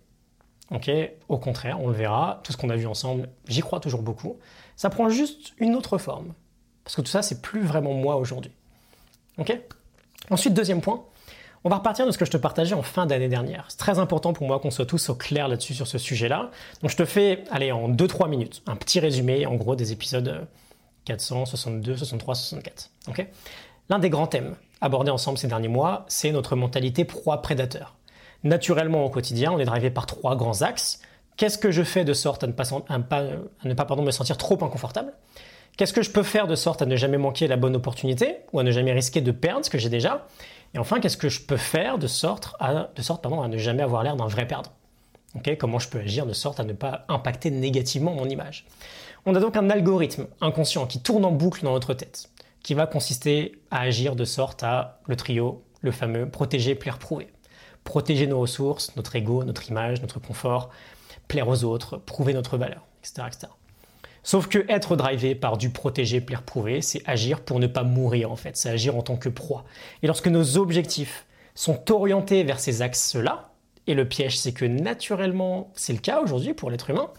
Ok? 0.70 0.90
Au 1.28 1.38
contraire, 1.38 1.80
on 1.80 1.88
le 1.88 1.94
verra, 1.94 2.40
tout 2.44 2.52
ce 2.52 2.56
qu'on 2.56 2.70
a 2.70 2.76
vu 2.76 2.86
ensemble, 2.86 3.28
j'y 3.48 3.60
crois 3.60 3.80
toujours 3.80 4.02
beaucoup. 4.02 4.38
Ça 4.76 4.90
prend 4.90 5.08
juste 5.08 5.52
une 5.58 5.74
autre 5.74 5.98
forme. 5.98 6.34
Parce 6.84 6.96
que 6.96 7.00
tout 7.00 7.08
ça, 7.08 7.22
c'est 7.22 7.42
plus 7.42 7.62
vraiment 7.62 7.94
moi 7.94 8.16
aujourd'hui. 8.16 8.52
Ok? 9.38 9.58
Ensuite, 10.30 10.54
deuxième 10.54 10.80
point, 10.80 11.04
on 11.64 11.70
va 11.70 11.76
repartir 11.76 12.06
de 12.06 12.10
ce 12.10 12.18
que 12.18 12.26
je 12.26 12.30
te 12.30 12.36
partageais 12.36 12.74
en 12.74 12.82
fin 12.82 13.06
d'année 13.06 13.28
dernière. 13.28 13.64
C'est 13.68 13.78
très 13.78 13.98
important 13.98 14.34
pour 14.34 14.46
moi 14.46 14.60
qu'on 14.60 14.70
soit 14.70 14.84
tous 14.84 15.08
au 15.08 15.14
clair 15.14 15.48
là-dessus 15.48 15.72
sur 15.72 15.86
ce 15.86 15.96
sujet-là. 15.96 16.50
Donc 16.82 16.90
je 16.90 16.96
te 16.96 17.06
fais, 17.06 17.44
allez, 17.50 17.72
en 17.72 17.88
2-3 17.88 18.28
minutes, 18.28 18.62
un 18.66 18.76
petit 18.76 19.00
résumé 19.00 19.46
en 19.46 19.54
gros 19.54 19.74
des 19.74 19.90
épisodes 19.90 20.46
462, 21.06 21.96
63, 21.96 22.34
64. 22.34 22.90
Ok? 23.08 23.26
L'un 23.88 23.98
des 23.98 24.10
grands 24.10 24.26
thèmes 24.26 24.56
abordés 24.82 25.10
ensemble 25.10 25.38
ces 25.38 25.48
derniers 25.48 25.68
mois, 25.68 26.04
c'est 26.08 26.32
notre 26.32 26.54
mentalité 26.54 27.06
proie-prédateur. 27.06 27.96
Naturellement, 28.42 29.06
au 29.06 29.10
quotidien, 29.10 29.52
on 29.52 29.58
est 29.58 29.64
drivé 29.64 29.90
par 29.90 30.04
trois 30.04 30.36
grands 30.36 30.60
axes. 30.60 31.00
Qu'est-ce 31.38 31.56
que 31.56 31.70
je 31.70 31.82
fais 31.82 32.04
de 32.04 32.12
sorte 32.12 32.44
à 32.44 32.46
ne 32.46 32.52
pas, 32.52 33.96
me 33.96 34.10
sentir 34.10 34.36
trop 34.36 34.62
inconfortable? 34.62 35.14
Qu'est-ce 35.76 35.92
que 35.92 36.02
je 36.02 36.10
peux 36.10 36.22
faire 36.22 36.46
de 36.46 36.54
sorte 36.54 36.82
à 36.82 36.86
ne 36.86 36.94
jamais 36.94 37.18
manquer 37.18 37.48
la 37.48 37.56
bonne 37.56 37.74
opportunité 37.74 38.36
ou 38.52 38.60
à 38.60 38.62
ne 38.62 38.70
jamais 38.70 38.92
risquer 38.92 39.22
de 39.22 39.32
perdre 39.32 39.64
ce 39.64 39.70
que 39.70 39.78
j'ai 39.78 39.88
déjà? 39.88 40.26
Et 40.74 40.78
enfin, 40.78 41.00
qu'est-ce 41.00 41.16
que 41.16 41.28
je 41.28 41.40
peux 41.40 41.56
faire 41.56 41.98
de 41.98 42.06
sorte 42.06 42.54
à, 42.58 42.88
ne 43.48 43.56
jamais 43.56 43.82
avoir 43.82 44.02
l'air 44.02 44.16
d'un 44.16 44.26
vrai 44.26 44.46
perdant? 44.46 44.72
Comment 45.58 45.78
je 45.78 45.88
peux 45.88 45.98
agir 45.98 46.26
de 46.26 46.32
sorte 46.32 46.60
à 46.60 46.64
ne 46.64 46.72
pas 46.72 47.04
impacter 47.08 47.50
négativement 47.50 48.12
mon 48.12 48.28
image? 48.28 48.66
On 49.26 49.34
a 49.34 49.40
donc 49.40 49.56
un 49.56 49.70
algorithme 49.70 50.26
inconscient 50.40 50.86
qui 50.86 51.00
tourne 51.00 51.24
en 51.24 51.32
boucle 51.32 51.64
dans 51.64 51.72
notre 51.72 51.94
tête 51.94 52.28
qui 52.64 52.74
va 52.74 52.86
consister 52.86 53.60
à 53.70 53.80
agir 53.80 54.16
de 54.16 54.24
sorte 54.24 54.64
à 54.64 54.98
le 55.06 55.14
trio, 55.14 55.62
le 55.82 55.92
fameux 55.92 56.28
protéger, 56.28 56.74
plaire, 56.74 56.98
prouver. 56.98 57.28
Protéger 57.84 58.26
nos 58.26 58.40
ressources, 58.40 58.96
notre 58.96 59.14
ego, 59.14 59.44
notre 59.44 59.68
image, 59.68 60.00
notre 60.00 60.18
confort, 60.18 60.70
plaire 61.28 61.46
aux 61.46 61.62
autres, 61.64 61.98
prouver 61.98 62.32
notre 62.32 62.56
valeur, 62.56 62.86
etc. 63.00 63.28
etc. 63.28 63.52
Sauf 64.24 64.48
que 64.48 64.64
être 64.70 64.96
drivé 64.96 65.34
par 65.34 65.58
du 65.58 65.68
protéger, 65.68 66.22
plaire, 66.22 66.42
prouver, 66.42 66.80
c'est 66.80 67.02
agir 67.06 67.42
pour 67.42 67.60
ne 67.60 67.66
pas 67.66 67.84
mourir 67.84 68.32
en 68.32 68.36
fait, 68.36 68.56
c'est 68.56 68.70
agir 68.70 68.96
en 68.96 69.02
tant 69.02 69.16
que 69.16 69.28
proie. 69.28 69.64
Et 70.02 70.06
lorsque 70.06 70.28
nos 70.28 70.56
objectifs 70.56 71.26
sont 71.54 71.92
orientés 71.92 72.42
vers 72.42 72.58
ces 72.58 72.80
axes-là, 72.80 73.50
et 73.86 73.92
le 73.92 74.08
piège 74.08 74.38
c'est 74.38 74.52
que 74.52 74.64
naturellement 74.64 75.70
c'est 75.74 75.92
le 75.92 75.98
cas 75.98 76.20
aujourd'hui 76.22 76.54
pour 76.54 76.70
l'être 76.70 76.88
humain, 76.88 77.10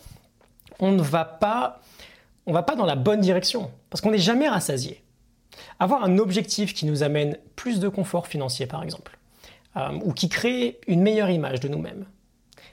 on 0.80 0.92
ne 0.92 1.02
va 1.02 1.26
pas, 1.26 1.80
on 2.48 2.54
va 2.54 2.64
pas 2.64 2.76
dans 2.76 2.88
la 2.88 2.96
bonne 2.96 3.22
direction 3.22 3.70
parce 3.92 4.02
qu'on 4.02 4.12
n'est 4.12 4.18
jamais 4.18 4.50
rassasié. 4.50 5.04
Avoir 5.80 6.04
un 6.04 6.18
objectif 6.18 6.74
qui 6.74 6.88
nous 6.88 7.04
amène 7.04 7.38
plus 7.56 7.80
de 7.80 7.88
confort 7.88 8.28
financier, 8.28 8.66
par 8.66 8.82
exemple, 8.82 9.18
euh, 9.78 10.00
ou 10.04 10.12
qui 10.12 10.28
crée 10.28 10.80
une 10.88 11.02
meilleure 11.02 11.30
image 11.30 11.60
de 11.60 11.68
nous-mêmes. 11.68 12.06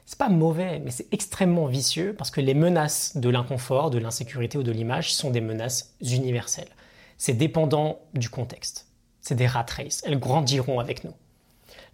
C'est 0.04 0.19
pas 0.19 0.28
mauvais, 0.28 0.81
mais 0.81 0.90
c'est 0.90 1.12
extrêmement 1.12 1.66
vicieux 1.66 2.14
parce 2.16 2.31
que 2.31 2.40
les 2.40 2.54
menaces 2.54 3.16
de 3.16 3.28
l'inconfort, 3.28 3.90
de 3.90 3.99
l'insécurité 3.99 4.58
ou 4.58 4.62
de 4.62 4.72
l'image 4.72 5.14
sont 5.14 5.31
des 5.31 5.40
menaces 5.40 5.94
universelles. 6.00 6.68
C'est 7.18 7.35
dépendant 7.35 8.00
du 8.14 8.28
contexte. 8.28 8.88
C'est 9.21 9.37
des 9.37 9.47
rat 9.47 9.66
races. 9.76 10.02
Elles 10.04 10.18
grandiront 10.18 10.80
avec 10.80 11.04
nous. 11.04 11.14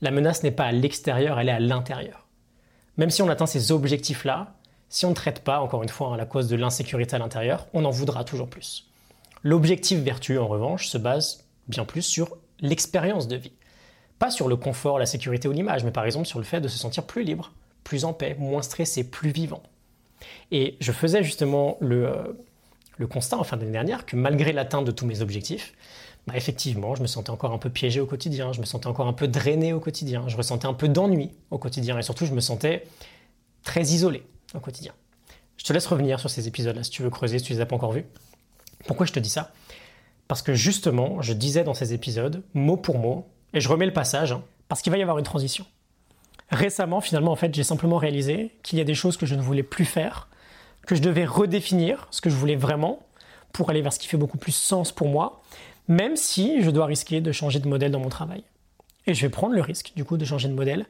La 0.00 0.11
menace 0.11 0.43
n'est 0.43 0.50
pas 0.50 0.65
à 0.65 0.73
l'extérieur, 0.73 1.38
elle 1.38 1.49
est 1.49 1.53
à 1.53 1.61
l'intérieur. 1.61 2.27
Même 2.97 3.11
si 3.11 3.23
on 3.23 3.29
atteint 3.29 3.47
ces 3.47 3.71
objectifs-là, 3.73 4.55
si 4.88 5.05
on 5.05 5.11
ne 5.11 5.15
traite 5.15 5.41
pas, 5.41 5.61
encore 5.61 5.83
une 5.83 5.88
fois, 5.88 6.15
à 6.15 6.17
la 6.17 6.25
cause 6.25 6.49
de 6.49 6.57
l'insécurité 6.57 7.17
à 7.17 7.19
l'intérieur, 7.19 7.67
on 7.75 7.85
en 7.85 7.91
voudra 7.91 8.25
toujours 8.25 8.49
plus. 8.49 8.88
L'objectif 9.43 9.99
vertueux, 9.99 10.41
en 10.41 10.49
revanche, 10.49 10.88
se 10.88 10.99
base 10.99 11.45
bien 11.69 11.85
plus 11.85 12.03
sur 12.03 12.38
l'expérience 12.61 13.29
de 13.29 13.37
vie. 13.37 13.53
Pas 14.19 14.31
sur 14.31 14.49
le 14.49 14.57
confort, 14.57 14.99
la 14.99 15.07
sécurité 15.07 15.47
ou 15.47 15.53
l'image, 15.53 15.85
mais 15.85 15.91
par 15.91 16.05
exemple 16.05 16.27
sur 16.27 16.38
le 16.38 16.45
fait 16.45 16.61
de 16.61 16.69
se 16.69 16.79
sentir 16.79 17.05
plus 17.05 17.23
libre, 17.23 17.53
plus 17.88 18.04
en 18.04 18.12
paix, 18.12 18.37
moins 18.38 18.61
stressé, 18.61 19.02
plus 19.02 19.30
vivant. 19.30 19.62
Et 20.50 20.76
je 20.78 20.92
faisais 20.92 21.23
justement 21.23 21.78
le, 21.80 22.07
euh, 22.07 23.07
constat 23.07 23.38
en 23.38 23.45
fin 23.45 23.57
d'année 23.57 23.73
dernière 23.73 24.04
que 24.04 24.14
malgré 24.14 24.52
l'atteinte 24.52 24.85
de 24.85 24.90
tous 24.90 25.07
mes 25.07 25.23
objectifs, 25.23 25.73
bah, 26.26 26.35
effectivement, 26.37 26.95
je 26.95 27.00
me 27.00 27.07
sentais 27.07 27.30
encore 27.30 27.52
un 27.52 27.59
peu 27.59 27.71
piégé 27.71 28.00
au 28.00 28.07
quotidien, 28.07 28.52
je 28.52 28.61
me 28.61 28.66
sentais 28.66 28.88
encore 28.88 29.07
un 29.07 29.14
peu 29.14 29.26
drainé 29.26 29.73
au 29.73 29.80
quotidien, 29.80 30.28
je 30.28 30.37
ressentais 30.37 30.66
un 30.66 30.75
peu 30.75 30.87
d'ennui 30.87 31.30
au 31.50 31.57
quotidien 31.57 31.99
et 31.99 32.02
surtout 32.02 32.26
je 32.26 32.35
me 32.35 32.40
sentais 32.40 32.85
très 33.62 33.85
isolé 33.85 34.23
au 34.54 34.61
quotidien. 34.61 34.92
Je 35.57 35.64
te 35.64 35.73
laisse 35.73 35.87
revenir 35.87 36.21
sur 36.21 36.28
ces 36.28 36.47
épisodes-là 36.47 36.85
si 36.85 36.90
tu 36.90 37.02
veux 37.02 37.11
creuser, 37.11 37.38
si 37.38 37.47
tu 37.47 37.54
les 37.54 37.62
as 37.62 37.66
pas 37.66 37.76
encore 37.76 37.92
vus. 37.92 38.04
Pourquoi 38.87 39.07
je 39.07 39.14
te 39.14 39.18
dis 39.18 39.30
ça? 39.30 39.50
Parce 40.28 40.42
que 40.42 40.52
justement, 40.52 41.23
je 41.23 41.33
disais 41.33 41.64
dans 41.64 41.73
ces 41.73 41.95
épisodes, 41.95 42.42
mot 42.52 42.76
pour 42.76 42.99
mot, 42.99 43.26
et 43.54 43.62
je 43.62 43.68
remets 43.71 43.87
le 43.87 43.95
passage, 43.95 44.33
hein, 44.33 44.42
parce 44.68 44.83
qu'il 44.83 44.92
va 44.92 44.99
y 44.99 45.02
avoir 45.02 45.16
une 45.16 45.25
transition. 45.25 45.64
Récemment, 46.50 47.00
finalement, 47.00 47.33
en 47.33 47.37
fait, 47.37 47.55
j'ai 47.55 47.64
simplement 47.64 47.97
réalisé 47.97 48.52
qu'il 48.62 48.78
y 48.78 48.81
a 48.81 48.85
des 48.85 48.95
choses 48.95 49.17
que 49.17 49.26
je 49.26 49.35
ne 49.35 49.43
voulais 49.43 49.62
plus 49.62 49.85
faire, 49.85 50.28
que 50.87 50.95
je 50.95 51.02
devais 51.02 51.25
redéfinir 51.25 52.09
ce 52.11 52.21
que 52.21 52.31
je 52.31 52.37
voulais 52.37 52.57
vraiment 52.57 53.00
pour 53.52 53.71
aller 53.71 53.83
vers 53.83 53.93
ce 53.93 53.99
qui 53.99 54.09
fait 54.09 54.17
beaucoup 54.17 54.38
plus 54.38 54.52
sens 54.52 54.93
pour 54.93 55.09
moi, 55.09 55.43
même 55.88 56.17
si 56.17 56.62
je 56.62 56.71
dois 56.71 56.87
risquer 56.87 57.21
de 57.21 57.33
changer 57.33 57.59
de 57.61 57.69
modèle 57.69 57.90
dans 57.90 58.00
mon 58.00 58.09
travail. 58.09 58.45
Et 59.07 59.14
je 59.14 59.23
vais 59.23 59.31
prendre 59.31 59.55
le 59.55 59.61
risque, 59.61 59.93
du 59.97 60.05
coup, 60.05 60.17
de 60.17 60.25
changer 60.25 60.49
de 60.49 60.55
modèle, 60.55 60.87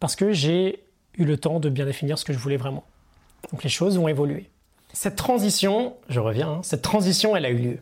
parce 0.00 0.16
que 0.16 0.32
j'ai 0.32 0.84
eu 1.16 1.24
le 1.24 1.36
temps 1.36 1.60
de 1.60 1.68
bien 1.68 1.86
définir 1.86 2.18
ce 2.18 2.24
que 2.24 2.32
je 2.32 2.38
voulais 2.38 2.56
vraiment. 2.56 2.84
Donc 3.50 3.62
les 3.62 3.70
choses 3.70 3.98
vont 3.98 4.08
évoluer. 4.08 4.50
Cette 4.92 5.16
transition, 5.16 5.96
je 6.08 6.20
reviens, 6.20 6.48
hein, 6.48 6.60
cette 6.62 6.82
transition, 6.82 7.36
elle 7.36 7.44
a 7.44 7.50
eu 7.50 7.58
lieu. 7.58 7.78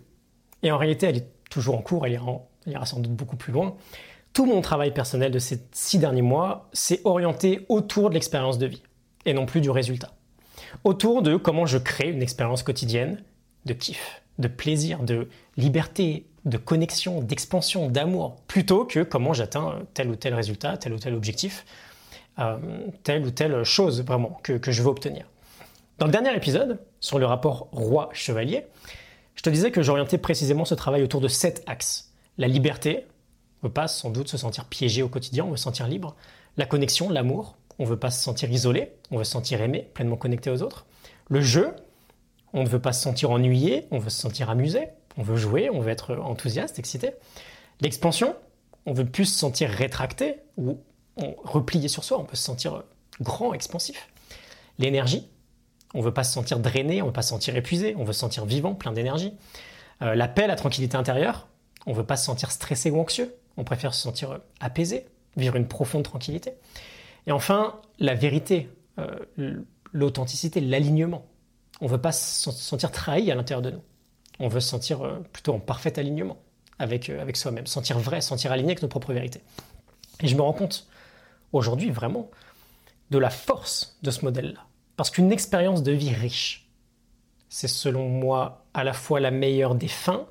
Et 0.63 0.73
en 0.73 0.79
réalité, 0.79 1.07
elle 1.07 1.17
est 1.19 1.29
toujours 1.51 1.77
en 1.77 1.83
cours, 1.83 2.07
elle 2.07 2.13
ira, 2.13 2.41
elle 2.67 2.73
ira 2.73 2.87
sans 2.87 2.99
doute 2.99 3.13
beaucoup 3.13 3.37
plus 3.37 3.53
loin. 3.53 3.77
Tout 4.37 4.45
mon 4.45 4.61
travail 4.61 4.93
personnel 4.93 5.33
de 5.33 5.39
ces 5.39 5.63
six 5.73 5.99
derniers 5.99 6.21
mois 6.21 6.69
s'est 6.75 7.01
orienté 7.05 7.65
autour 7.71 8.11
de 8.11 8.15
l'expérience 8.15 8.59
de 8.59 8.67
vie, 8.67 8.83
et 9.25 9.33
non 9.33 9.47
plus 9.47 9.63
du 9.63 9.71
résultat. 9.71 10.13
autour 10.85 11.23
de 11.23 11.37
comment 11.37 11.65
je 11.65 11.79
crée 11.79 12.11
une 12.11 12.21
expérience 12.21 12.63
quotidienne 12.63 13.23
de 13.65 13.73
kiff, 13.73 14.21
de 14.39 14.47
plaisir, 14.47 15.05
de 15.05 15.31
liberté, 15.57 16.27
de 16.45 16.59
connexion, 16.59 17.23
d'expansion, 17.23 17.89
d'amour, 17.89 18.37
plutôt 18.47 18.85
que 18.85 19.03
comment 19.03 19.33
j'atteins 19.33 19.79
tel 19.95 20.11
ou 20.11 20.17
tel 20.17 20.35
résultat, 20.35 20.77
tel 20.77 20.93
ou 20.93 20.99
tel 20.99 21.15
objectif, 21.15 21.65
euh, 22.39 22.59
telle 23.05 23.25
ou 23.25 23.31
telle 23.31 23.65
chose 23.65 24.05
vraiment 24.05 24.39
que, 24.43 24.53
que 24.53 24.71
je 24.71 24.83
veux 24.83 24.91
obtenir. 24.91 25.25
Dans 25.97 26.05
le 26.05 26.13
dernier 26.13 26.37
épisode, 26.37 26.79
sur 27.01 27.19
le 27.19 27.25
rapport 27.25 27.69
roi-chevalier, 27.73 28.67
je 29.35 29.41
te 29.41 29.49
disais 29.49 29.71
que 29.71 29.81
j'orientais 29.81 30.19
précisément 30.19 30.67
ce 30.67 30.75
travail 30.75 31.03
autour 31.03 31.23
de 31.23 31.29
sept 31.29 31.63
axes. 31.67 32.13
La 32.37 32.49
liberté, 32.49 33.07
on 33.63 33.69
veut 33.69 33.73
pas 33.73 33.89
sans 33.89 34.11
doute 34.11 34.29
se 34.29 34.37
sentir 34.37 34.67
piégé 34.67 35.03
au 35.03 35.09
quotidien, 35.09 35.45
on 35.45 35.51
veut 35.51 35.57
se 35.57 35.65
sentir 35.65 35.89
libre. 35.89 36.17
La 36.57 36.67
connexion, 36.67 37.09
l'amour, 37.09 37.57
on 37.79 37.85
veut 37.85 37.99
pas 37.99 38.11
se 38.11 38.23
sentir 38.23 38.51
isolé, 38.51 38.95
on 39.11 39.19
veut 39.19 39.25
se 39.25 39.33
sentir 39.33 39.61
aimé, 39.61 39.91
pleinement 39.95 40.17
connecté 40.17 40.51
aux 40.51 40.63
autres. 40.63 40.87
Le 41.29 41.41
jeu, 41.41 41.75
on 42.53 42.63
ne 42.63 42.69
veut 42.69 42.81
pas 42.81 42.93
se 42.93 43.03
sentir 43.03 43.31
ennuyé, 43.31 43.87
on 43.91 43.99
veut 43.99 44.11
se 44.11 44.21
sentir 44.21 44.51
amusé, 44.51 44.89
on 45.17 45.23
veut 45.23 45.37
jouer, 45.37 45.71
on 45.71 45.81
veut 45.81 45.91
être 45.91 46.17
enthousiaste, 46.17 46.79
excité. 46.79 47.13
L'expansion, 47.81 48.37
on 48.87 48.93
veut 48.93 49.05
plus 49.05 49.27
se 49.27 49.39
sentir 49.39 49.69
rétracté 49.69 50.37
ou 50.57 50.79
replié 51.45 51.89
sur 51.89 52.05
soi, 52.05 52.19
on 52.19 52.25
peut 52.25 52.37
se 52.37 52.43
sentir 52.43 52.85
grand, 53.21 53.53
expansif. 53.55 54.09
L'énergie, 54.79 55.29
on 55.95 56.01
veut 56.01 56.13
pas 56.13 56.25
se 56.25 56.33
sentir 56.33 56.61
drainé, 56.61 57.03
on 57.03 57.07
veut 57.07 57.13
pas 57.13 57.23
se 57.23 57.31
sentir 57.31 57.57
épuisé, 57.57 57.95
on 57.99 58.05
veut 58.05 58.13
se 58.13 58.21
sentir 58.21 58.45
vivant, 58.45 58.75
plein 58.75 58.93
d'énergie. 58.93 59.33
Euh, 60.03 60.15
la 60.15 60.29
paix, 60.29 60.47
la 60.47 60.57
tranquillité 60.57 60.97
intérieure, 60.97 61.49
on 61.87 61.93
veut 61.93 62.05
pas 62.05 62.17
se 62.17 62.27
sentir 62.27 62.51
stressé 62.51 62.91
ou 62.91 63.01
anxieux, 63.01 63.35
on 63.57 63.65
préfère 63.65 63.95
se 63.95 64.03
sentir 64.03 64.41
apaisé, 64.61 65.07
vivre 65.37 65.57
une 65.57 65.69
profonde 65.69 66.03
tranquillité. 66.03 66.55
Et 67.27 67.33
enfin, 67.33 67.81
la 67.99 68.15
vérité, 68.15 68.69
euh, 68.99 69.65
l'authenticité, 69.93 70.61
l'alignement. 70.61 71.27
On 71.81 71.87
veut 71.87 72.01
pas 72.01 72.13
se 72.13 72.51
sentir 72.51 72.91
trahi 72.91 73.31
à 73.31 73.35
l'intérieur 73.35 73.63
de 73.63 73.71
nous. 73.71 73.83
On 74.39 74.49
veut 74.49 74.61
se 74.61 74.69
sentir 74.69 75.03
euh, 75.03 75.19
plutôt 75.33 75.55
en 75.55 75.59
parfait 75.59 75.99
alignement 75.99 76.39
avec, 76.79 77.09
avec 77.09 77.37
soi-même, 77.37 77.67
sentir 77.67 77.99
vrai, 77.99 78.21
sentir 78.21 78.53
aligné 78.53 78.71
avec 78.71 78.83
notre 78.83 78.91
propre 78.91 79.13
vérité. 79.13 79.41
Et 80.21 80.29
je 80.29 80.37
me 80.37 80.43
rends 80.43 80.53
compte 80.53 80.87
aujourd'hui 81.53 81.91
vraiment 81.91 82.31
de 83.11 83.19
la 83.19 83.31
force 83.31 83.99
de 84.03 84.11
ce 84.11 84.25
modèle-là. 84.25 84.61
Parce 84.97 85.11
qu'une 85.11 85.33
expérience 85.33 85.83
de 85.83 85.93
vie 85.93 86.13
riche, 86.13 86.69
c'est 87.49 87.69
selon 87.69 88.09
moi 88.09 88.65
à 88.75 88.85
la 88.85 88.93
fois 88.93 89.21
la 89.21 89.31
meilleure 89.31 89.75
des 89.75 89.89
fins, 89.89 90.27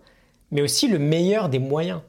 mais 0.51 0.61
aussi 0.61 0.87
le 0.87 0.99
meilleur 0.99 1.49
des 1.49 1.59
moyens. 1.59 2.01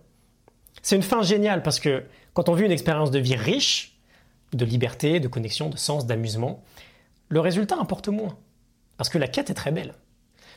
C'est 0.87 0.95
une 0.95 1.03
fin 1.03 1.21
géniale 1.21 1.65
parce 1.65 1.81
que 1.81 2.05
quand 2.33 2.49
on 2.49 2.55
vit 2.55 2.65
une 2.65 2.71
expérience 2.71 3.11
de 3.11 3.19
vie 3.19 3.35
riche, 3.35 3.99
de 4.53 4.65
liberté, 4.65 5.19
de 5.19 5.27
connexion, 5.27 5.69
de 5.69 5.77
sens, 5.77 6.07
d'amusement, 6.07 6.63
le 7.29 7.41
résultat 7.41 7.77
importe 7.77 8.07
moins. 8.07 8.39
Parce 8.97 9.11
que 9.11 9.19
la 9.19 9.27
quête 9.27 9.51
est 9.51 9.55
très 9.55 9.73
belle. 9.73 9.95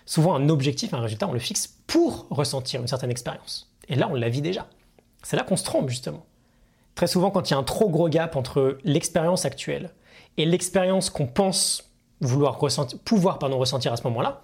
Souvent, 0.06 0.36
un 0.36 0.48
objectif, 0.50 0.94
un 0.94 1.00
résultat, 1.00 1.28
on 1.28 1.34
le 1.34 1.40
fixe 1.40 1.80
pour 1.88 2.28
ressentir 2.30 2.80
une 2.80 2.88
certaine 2.88 3.10
expérience. 3.10 3.74
Et 3.88 3.96
là, 3.96 4.08
on 4.08 4.14
la 4.14 4.30
vit 4.30 4.44
déjà. 4.44 4.68
C'est 5.24 5.36
là 5.36 5.42
qu'on 5.42 5.58
se 5.58 5.64
trompe, 5.64 5.90
justement. 5.90 6.28
Très 6.94 7.08
souvent, 7.08 7.32
quand 7.32 7.50
il 7.50 7.54
y 7.54 7.56
a 7.56 7.58
un 7.58 7.64
trop 7.64 7.90
gros 7.90 8.08
gap 8.08 8.36
entre 8.36 8.78
l'expérience 8.84 9.46
actuelle 9.46 9.90
et 10.38 10.46
l'expérience 10.46 11.10
qu'on 11.10 11.26
pense 11.26 11.92
vouloir 12.22 12.60
ressentir, 12.60 13.00
pouvoir 13.00 13.40
pardon, 13.40 13.58
ressentir 13.58 13.94
à 13.94 13.98
ce 13.98 14.04
moment-là, 14.04 14.44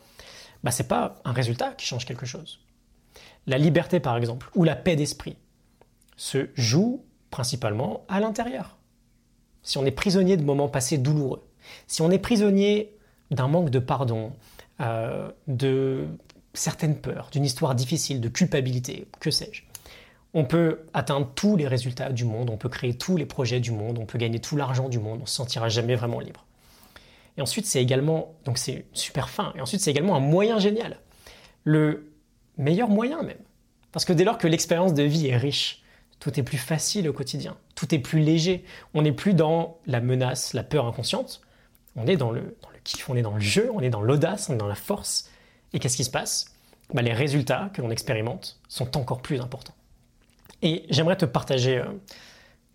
bah, 0.63 0.71
ce 0.71 0.81
n'est 0.81 0.87
pas 0.87 1.21
un 1.25 1.31
résultat 1.31 1.73
qui 1.73 1.85
change 1.85 2.05
quelque 2.07 2.25
chose. 2.25 2.59
La 3.45 3.59
liberté, 3.59 3.99
par 3.99 4.17
exemple, 4.17 4.49
ou 4.55 4.63
la 4.63 4.75
paix 4.75 4.95
d'esprit, 4.95 5.37
se 6.17 6.49
joue 6.55 7.03
principalement 7.29 8.05
à 8.07 8.19
l'intérieur. 8.19 8.77
Si 9.63 9.77
on 9.77 9.85
est 9.85 9.91
prisonnier 9.91 10.37
de 10.37 10.43
moments 10.43 10.69
passés 10.69 10.97
douloureux, 10.97 11.43
si 11.87 12.01
on 12.01 12.11
est 12.11 12.19
prisonnier 12.19 12.95
d'un 13.31 13.47
manque 13.47 13.69
de 13.69 13.79
pardon, 13.79 14.31
euh, 14.79 15.31
de 15.47 16.05
certaines 16.53 16.97
peurs, 16.97 17.29
d'une 17.31 17.43
histoire 17.43 17.75
difficile, 17.75 18.21
de 18.21 18.29
culpabilité, 18.29 19.07
que 19.19 19.31
sais-je, 19.31 19.63
on 20.33 20.43
peut 20.43 20.81
atteindre 20.93 21.29
tous 21.33 21.55
les 21.55 21.67
résultats 21.67 22.11
du 22.11 22.25
monde, 22.25 22.49
on 22.49 22.57
peut 22.57 22.69
créer 22.69 22.93
tous 22.93 23.17
les 23.17 23.25
projets 23.25 23.59
du 23.59 23.71
monde, 23.71 23.97
on 23.97 24.05
peut 24.05 24.17
gagner 24.17 24.39
tout 24.39 24.57
l'argent 24.57 24.89
du 24.89 24.99
monde, 24.99 25.19
on 25.19 25.21
ne 25.21 25.27
se 25.27 25.35
sentira 25.35 25.69
jamais 25.69 25.95
vraiment 25.95 26.19
libre. 26.19 26.45
Et 27.37 27.41
ensuite, 27.41 27.65
c'est 27.65 27.81
également, 27.81 28.33
donc 28.43 28.57
c'est 28.57 28.85
super 28.93 29.29
fin, 29.29 29.53
et 29.55 29.61
ensuite, 29.61 29.81
c'est 29.81 29.91
également 29.91 30.15
un 30.15 30.19
moyen 30.19 30.59
génial. 30.59 30.99
Le 31.63 32.11
meilleur 32.57 32.89
moyen 32.89 33.23
même. 33.23 33.37
Parce 33.91 34.05
que 34.05 34.13
dès 34.13 34.25
lors 34.25 34.37
que 34.37 34.47
l'expérience 34.47 34.93
de 34.93 35.03
vie 35.03 35.27
est 35.27 35.37
riche, 35.37 35.83
tout 36.19 36.39
est 36.39 36.43
plus 36.43 36.57
facile 36.57 37.07
au 37.09 37.13
quotidien, 37.13 37.57
tout 37.75 37.93
est 37.93 37.99
plus 37.99 38.19
léger. 38.19 38.63
On 38.93 39.01
n'est 39.01 39.11
plus 39.11 39.33
dans 39.33 39.77
la 39.85 40.01
menace, 40.01 40.53
la 40.53 40.63
peur 40.63 40.85
inconsciente, 40.85 41.41
on 41.95 42.07
est 42.07 42.17
dans 42.17 42.31
le, 42.31 42.57
dans 42.61 42.69
le 42.69 42.79
kiff, 42.83 43.09
on 43.09 43.15
est 43.15 43.21
dans 43.21 43.35
le 43.35 43.41
jeu, 43.41 43.69
on 43.73 43.81
est 43.81 43.89
dans 43.89 44.01
l'audace, 44.01 44.49
on 44.49 44.53
est 44.53 44.57
dans 44.57 44.67
la 44.67 44.75
force. 44.75 45.29
Et 45.73 45.79
qu'est-ce 45.79 45.97
qui 45.97 46.03
se 46.03 46.09
passe? 46.09 46.53
Bah, 46.93 47.01
Les 47.01 47.13
résultats 47.13 47.69
que 47.73 47.81
l'on 47.81 47.89
expérimente 47.89 48.59
sont 48.67 48.97
encore 48.97 49.21
plus 49.21 49.41
importants. 49.41 49.75
Et 50.61 50.85
j'aimerais 50.89 51.17
te 51.17 51.25
partager 51.25 51.77
euh, 51.77 51.85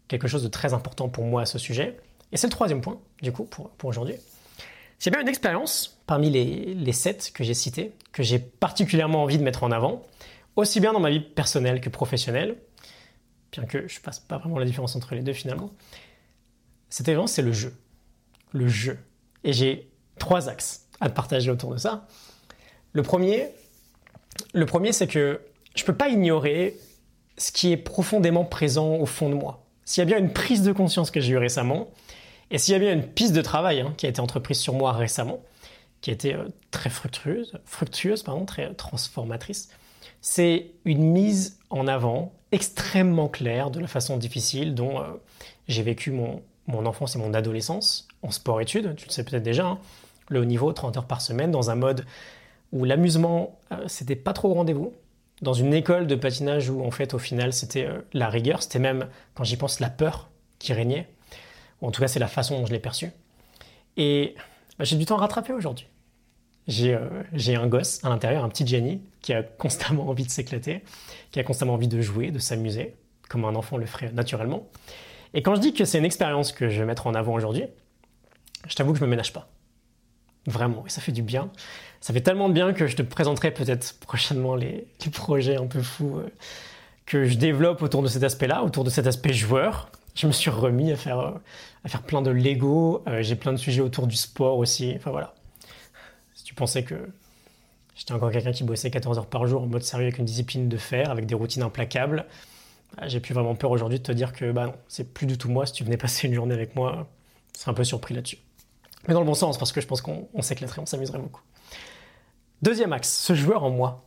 quelque 0.09 0.29
chose 0.29 0.43
de 0.43 0.49
très 0.49 0.75
important 0.75 1.09
pour 1.09 1.25
moi 1.25 1.43
à 1.43 1.47
ce 1.47 1.59
sujet. 1.59 1.99
Et 2.33 2.37
c'est 2.37 2.47
le 2.47 2.53
troisième 2.53 2.81
point, 2.81 3.01
du 3.23 3.33
coup, 3.33 3.45
pour, 3.45 3.71
pour 3.71 3.89
aujourd'hui. 3.89 4.15
C'est 4.99 5.11
bien 5.11 5.21
une 5.21 5.29
expérience 5.29 5.99
parmi 6.07 6.31
les, 6.31 6.75
les 6.75 6.93
sept 6.93 7.33
que 7.35 7.43
j'ai 7.43 7.55
cités, 7.55 7.93
que 8.13 8.23
j'ai 8.23 8.39
particulièrement 8.39 9.23
envie 9.23 9.39
de 9.39 9.43
mettre 9.43 9.65
en 9.65 9.71
avant, 9.71 10.03
aussi 10.57 10.79
bien 10.79 10.93
dans 10.93 11.01
ma 11.01 11.11
vie 11.11 11.21
personnelle 11.21 11.81
que 11.81 11.89
professionnelle, 11.89 12.57
bien 13.53 13.65
que 13.65 13.89
je 13.89 13.97
ne 13.97 14.03
fasse 14.03 14.21
pas 14.21 14.39
vraiment 14.39 14.59
la 14.59 14.65
différence 14.65 14.97
entre 14.97 15.15
les 15.15 15.23
deux 15.23 15.33
finalement. 15.33 15.71
Cette 16.89 17.09
expérience, 17.09 17.33
c'est 17.33 17.43
le 17.43 17.53
jeu. 17.53 17.75
Le 18.53 18.69
jeu. 18.69 18.99
Et 19.45 19.53
j'ai 19.53 19.91
trois 20.19 20.49
axes 20.49 20.87
à 21.01 21.09
te 21.09 21.15
partager 21.15 21.51
autour 21.51 21.73
de 21.73 21.79
ça. 21.79 22.07
Le 22.93 23.03
premier, 23.03 23.49
le 24.53 24.67
premier 24.67 24.93
c'est 24.93 25.07
que 25.07 25.41
je 25.75 25.83
ne 25.83 25.87
peux 25.87 25.97
pas 25.97 26.09
ignorer 26.09 26.77
ce 27.39 27.53
qui 27.53 27.73
est 27.73 27.77
profondément 27.77 28.45
présent 28.45 28.95
au 28.97 29.07
fond 29.07 29.31
de 29.31 29.35
moi. 29.35 29.65
S'il 29.85 30.03
y 30.03 30.03
a 30.03 30.05
bien 30.05 30.19
une 30.19 30.33
prise 30.33 30.63
de 30.63 30.73
conscience 30.73 31.11
que 31.11 31.21
j'ai 31.21 31.33
eue 31.33 31.39
récemment, 31.39 31.89
et 32.51 32.59
s'il 32.59 32.73
y 32.73 32.77
a 32.77 32.79
bien 32.79 32.93
une 32.93 33.07
piste 33.07 33.33
de 33.33 33.43
travail 33.43 33.81
hein, 33.81 33.95
qui 33.97 34.07
a 34.07 34.09
été 34.09 34.21
entreprise 34.21 34.59
sur 34.59 34.75
moi 34.75 34.93
récemment, 34.93 35.41
qui 36.01 36.11
a 36.11 36.13
été 36.13 36.35
euh, 36.35 36.49
très 36.71 36.91
fructueuse, 36.91 37.59
fructueuse 37.65 38.23
pardon, 38.23 38.45
très 38.45 38.75
transformatrice, 38.75 39.71
c'est 40.21 40.73
une 40.85 41.03
mise 41.03 41.59
en 41.71 41.87
avant 41.87 42.33
extrêmement 42.53 43.29
claire 43.29 43.71
de 43.71 43.81
la 43.81 43.87
façon 43.87 44.17
difficile 44.17 44.75
dont 44.75 45.01
euh, 45.01 45.05
j'ai 45.69 45.83
vécu 45.83 46.11
mon, 46.11 46.43
mon, 46.67 46.87
enfance 46.87 47.17
et 47.17 47.19
mon 47.19 47.33
adolescence 47.33 48.09
en 48.23 48.31
sport-études, 48.31 48.97
tu 48.97 49.07
le 49.07 49.13
sais 49.13 49.25
peut-être 49.25 49.43
déjà, 49.43 49.67
hein, 49.67 49.79
le 50.29 50.41
haut 50.41 50.45
niveau, 50.45 50.73
30 50.73 50.97
heures 50.97 51.07
par 51.07 51.21
semaine, 51.21 51.51
dans 51.51 51.71
un 51.71 51.77
mode 51.77 52.05
où 52.73 52.85
l'amusement, 52.85 53.59
euh, 53.73 53.85
c'était 53.87 54.17
pas 54.17 54.33
trop 54.33 54.51
au 54.51 54.55
rendez-vous, 54.55 54.93
dans 55.43 55.55
une 55.55 55.73
école 55.73 56.07
de 56.07 56.17
patinage 56.17 56.69
où 56.69 56.85
en 56.85 56.91
fait 56.91 57.15
au 57.15 57.19
final 57.19 57.53
c'était 57.53 57.89
la 58.13 58.29
rigueur, 58.29 58.63
c'était 58.63 58.79
même, 58.79 59.07
quand 59.35 59.45
j'y 59.45 59.57
pense, 59.57 59.81
la 59.81 59.89
peur 59.89 60.29
qui 60.59 60.73
régnait 60.73 61.09
en 61.83 61.91
tout 61.91 62.01
cas, 62.01 62.09
c'est 62.09 62.19
la 62.19 62.29
façon 62.29 62.59
dont 62.59 62.67
je 62.67 62.73
l'ai 62.73 62.79
perçu. 62.79 63.11
Et 63.97 64.35
bah, 64.79 64.85
j'ai 64.85 64.97
du 64.97 65.07
temps 65.07 65.17
à 65.17 65.21
rattraper 65.21 65.53
aujourd'hui. 65.53 65.87
Euh, 66.79 67.09
j'ai 67.33 67.57
un 67.57 67.67
gosse 67.67 68.05
à 68.05 68.09
l'intérieur, 68.09 68.45
un 68.45 68.49
petit 68.49 68.67
Jenny, 68.67 69.01
qui 69.23 69.33
a 69.33 69.43
constamment 69.43 70.09
envie 70.09 70.25
de 70.25 70.31
s'éclater, 70.31 70.83
qui 71.31 71.41
a 71.41 71.45
constamment 71.45 71.75
envie 71.75 71.89
de 71.89 72.01
jouer, 72.01 72.31
de 72.31 72.39
s'amuser, 72.39 72.95
comme 73.29 73.45
un 73.45 73.55
enfant 73.55 73.77
le 73.77 73.87
ferait 73.87 74.13
naturellement. 74.13 74.69
Et 75.35 75.43
quand 75.43 75.55
je 75.55 75.61
dis 75.61 75.75
que 75.75 75.85
c'est 75.85 75.99
une 75.99 76.05
expérience 76.05 76.53
que 76.53 76.69
je 76.69 76.81
vais 76.81 76.87
mettre 76.87 77.07
en 77.07 77.15
avant 77.15 77.35
aujourd'hui, 77.35 77.65
je 78.69 78.75
t'avoue 78.75 78.93
que 78.93 78.99
je 78.99 79.05
me 79.05 79.11
ménage 79.11 79.33
pas. 79.33 79.49
Vraiment, 80.47 80.85
et 80.87 80.91
ça 80.91 81.01
fait 81.01 81.13
du 81.13 81.23
bien. 81.23 81.51
Ça 82.01 82.13
fait 82.13 82.23
tellement 82.23 82.49
de 82.49 82.55
bien 82.55 82.73
que 82.73 82.87
je 82.87 82.97
te 82.97 83.03
présenterai 83.03 83.53
peut-être 83.53 83.99
prochainement 84.01 84.57
les, 84.57 84.87
projets 85.13 85.57
un 85.57 85.67
peu 85.67 85.83
fous 85.83 86.19
euh, 86.19 86.29
que 87.05 87.25
je 87.27 87.37
développe 87.37 87.83
autour 87.83 88.03
de 88.03 88.09
cet 88.09 88.23
aspect-là, 88.23 88.65
autour 88.65 88.85
de 88.85 88.91
cet 88.91 89.07
aspect 89.07 89.33
joueur, 89.33 89.91
je 90.15 90.27
me 90.27 90.33
suis 90.33 90.51
remis 90.51 90.93
à 90.93 90.97
faire, 90.97 91.19
euh, 91.21 91.99
plein 92.07 92.23
de 92.23 92.31
Lego. 92.31 93.05
J'ai 93.21 93.37
plein 93.37 93.53
de 93.53 93.59
sujets 93.59 93.81
autour 93.81 94.07
du 94.07 94.17
sport 94.17 94.59
aussi. 94.59 94.93
Enfin 94.97 95.11
voilà. 95.11 95.35
Tu 96.51 96.57
pensais 96.57 96.83
que 96.83 97.09
j'étais 97.95 98.11
encore 98.11 98.33
quelqu'un 98.33 98.51
qui 98.51 98.65
bossait 98.65 98.91
14 98.91 99.19
heures 99.19 99.29
par 99.29 99.47
jour 99.47 99.63
en 99.63 99.67
mode 99.67 99.85
sérieux 99.85 100.07
avec 100.07 100.19
une 100.19 100.25
discipline 100.25 100.69
de 100.69 100.77
fer, 100.77 101.09
avec 101.09 101.25
des 101.25 101.37
routines 101.37 101.63
implacables, 101.63 102.27
bah, 102.97 103.07
j'ai 103.07 103.21
plus 103.21 103.35
vraiment 103.35 103.55
peur 103.55 103.71
aujourd'hui 103.71 104.01
de 104.01 104.03
te 104.03 104.11
dire 104.11 104.33
que 104.33 104.51
bah 104.51 104.67
non, 104.67 104.75
c'est 104.89 105.15
plus 105.15 105.27
du 105.27 105.39
tout 105.39 105.49
moi. 105.49 105.65
Si 105.65 105.75
tu 105.75 105.85
venais 105.85 105.97
passer 105.97 106.27
une 106.27 106.35
journée 106.35 106.53
avec 106.53 106.75
moi, 106.75 107.07
serais 107.55 107.71
un 107.71 107.75
peu 107.75 107.85
surpris 107.85 108.15
là-dessus. 108.15 108.39
Mais 109.07 109.15
dans 109.15 109.21
le 109.21 109.27
bon 109.27 109.35
sens, 109.35 109.59
parce 109.59 109.71
que 109.71 109.81
je 109.81 109.87
pense 109.87 110.01
qu'on 110.01 110.27
s'éclaterait, 110.41 110.81
on 110.81 110.87
s'amuserait 110.87 111.21
beaucoup. 111.21 111.43
Deuxième 112.63 112.93
axe, 112.93 113.17
ce 113.17 113.33
joueur 113.33 113.63
en 113.63 113.71
moi, 113.71 114.05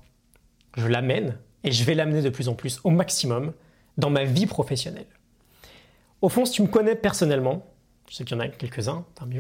je 0.75 0.87
l'amène 0.87 1.37
et 1.63 1.71
je 1.71 1.85
vais 1.85 1.95
l'amener 1.95 2.21
de 2.21 2.29
plus 2.29 2.49
en 2.49 2.55
plus 2.55 2.81
au 2.83 2.89
maximum 2.89 3.53
dans 3.97 4.09
ma 4.09 4.25
vie 4.25 4.47
professionnelle. 4.47 5.07
Au 6.19 6.27
fond, 6.27 6.43
si 6.43 6.51
tu 6.51 6.61
me 6.61 6.67
connais 6.67 6.95
personnellement, 6.95 7.65
je 8.09 8.15
sais 8.15 8.25
qu'il 8.25 8.35
y 8.35 8.39
en 8.41 8.43
a 8.43 8.49
quelques-uns 8.49 9.05
parmi 9.15 9.39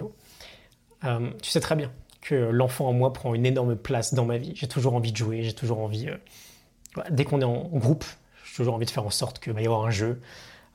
euh, 1.03 1.29
tu 1.41 1.49
sais 1.49 1.59
très 1.59 1.75
bien 1.75 1.91
que 2.23 2.35
l'enfant 2.35 2.87
en 2.87 2.93
moi 2.93 3.13
prend 3.13 3.35
une 3.35 3.45
énorme 3.45 3.75
place 3.75 4.13
dans 4.13 4.25
ma 4.25 4.37
vie. 4.37 4.53
J'ai 4.55 4.67
toujours 4.67 4.95
envie 4.95 5.11
de 5.11 5.17
jouer, 5.17 5.43
j'ai 5.43 5.53
toujours 5.53 5.79
envie... 5.79 6.09
Euh, 6.09 6.17
dès 7.09 7.25
qu'on 7.25 7.41
est 7.41 7.45
en 7.45 7.69
groupe, 7.73 8.05
j'ai 8.45 8.55
toujours 8.55 8.75
envie 8.75 8.85
de 8.85 8.91
faire 8.91 9.05
en 9.05 9.11
sorte 9.11 9.39
qu'il 9.39 9.53
y 9.53 9.65
avoir 9.65 9.85
un 9.85 9.91
jeu, 9.91 10.19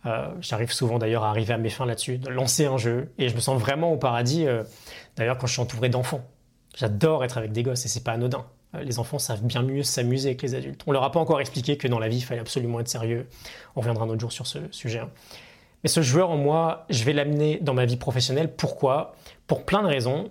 Euh, 0.07 0.29
j'arrive 0.41 0.71
souvent 0.71 1.01
d'ailleurs 1.01 1.25
à 1.25 1.31
arriver 1.31 1.53
à 1.55 1.59
mes 1.59 1.71
fins 1.71 1.85
là-dessus, 1.85 2.19
de 2.19 2.31
lancer 2.31 2.67
un 2.67 2.79
jeu, 2.79 3.11
et 3.19 3.29
je 3.29 3.35
me 3.35 3.41
sens 3.41 3.61
vraiment 3.61 3.93
au 3.93 3.97
paradis, 3.97 4.47
euh, 4.47 4.63
d'ailleurs 5.17 5.39
quand 5.39 5.49
je 5.49 5.55
suis 5.55 5.61
entouré 5.61 5.89
d'enfants. 5.89 6.23
J'adore 6.77 7.25
être 7.25 7.37
avec 7.37 7.51
des 7.51 7.65
gosses, 7.65 7.85
et 7.85 7.89
c'est 7.89 8.05
pas 8.05 8.13
anodin. 8.13 8.47
Les 8.81 9.01
enfants 9.01 9.19
savent 9.19 9.43
bien 9.43 9.63
mieux 9.63 9.83
s'amuser 9.83 10.37
que 10.37 10.47
les 10.47 10.55
adultes. 10.55 10.83
On 10.87 10.93
leur 10.93 11.03
a 11.03 11.11
pas 11.11 11.19
encore 11.19 11.41
expliqué 11.41 11.77
que 11.77 11.89
dans 11.89 11.99
la 11.99 12.09
vie, 12.09 12.19
il 12.19 12.25
fallait 12.25 12.41
absolument 12.41 12.79
être 12.79 12.89
sérieux. 12.89 13.27
On 13.75 13.81
reviendra 13.81 14.05
un 14.05 14.09
autre 14.09 14.21
jour 14.21 14.31
sur 14.31 14.47
ce 14.47 14.59
sujet. 14.71 15.01
hein. 15.01 15.11
Mais 15.83 15.89
ce 15.89 16.01
joueur 16.01 16.31
en 16.31 16.37
moi, 16.37 16.87
je 16.91 17.03
vais 17.03 17.13
l'amener 17.13 17.59
dans 17.61 17.75
ma 17.75 17.85
vie 17.85 17.97
professionnelle. 17.97 18.55
Pourquoi? 18.55 19.17
Pour 19.49 19.65
plein 19.65 19.83
de 19.83 19.89
raisons. 19.89 20.31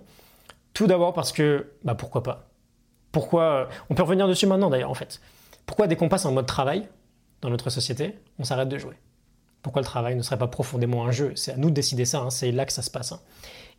Tout 0.78 0.86
d'abord 0.86 1.12
parce 1.12 1.32
que, 1.32 1.72
bah 1.82 1.96
pourquoi 1.96 2.22
pas? 2.22 2.52
Pourquoi 3.10 3.68
On 3.90 3.96
peut 3.96 4.04
revenir 4.04 4.28
dessus 4.28 4.46
maintenant 4.46 4.70
d'ailleurs 4.70 4.92
en 4.92 4.94
fait. 4.94 5.20
Pourquoi 5.66 5.88
dès 5.88 5.96
qu'on 5.96 6.08
passe 6.08 6.24
en 6.24 6.30
mode 6.30 6.46
travail 6.46 6.86
dans 7.40 7.50
notre 7.50 7.68
société, 7.68 8.16
on 8.38 8.44
s'arrête 8.44 8.68
de 8.68 8.78
jouer? 8.78 8.94
Pourquoi 9.60 9.82
le 9.82 9.86
travail 9.86 10.14
ne 10.14 10.22
serait 10.22 10.38
pas 10.38 10.46
profondément 10.46 11.04
un 11.04 11.10
jeu? 11.10 11.32
C'est 11.34 11.50
à 11.50 11.56
nous 11.56 11.70
de 11.70 11.74
décider 11.74 12.04
ça. 12.04 12.20
hein. 12.20 12.30
C'est 12.30 12.52
là 12.52 12.64
que 12.64 12.72
ça 12.72 12.82
se 12.82 12.92
passe. 12.92 13.10
hein. 13.10 13.18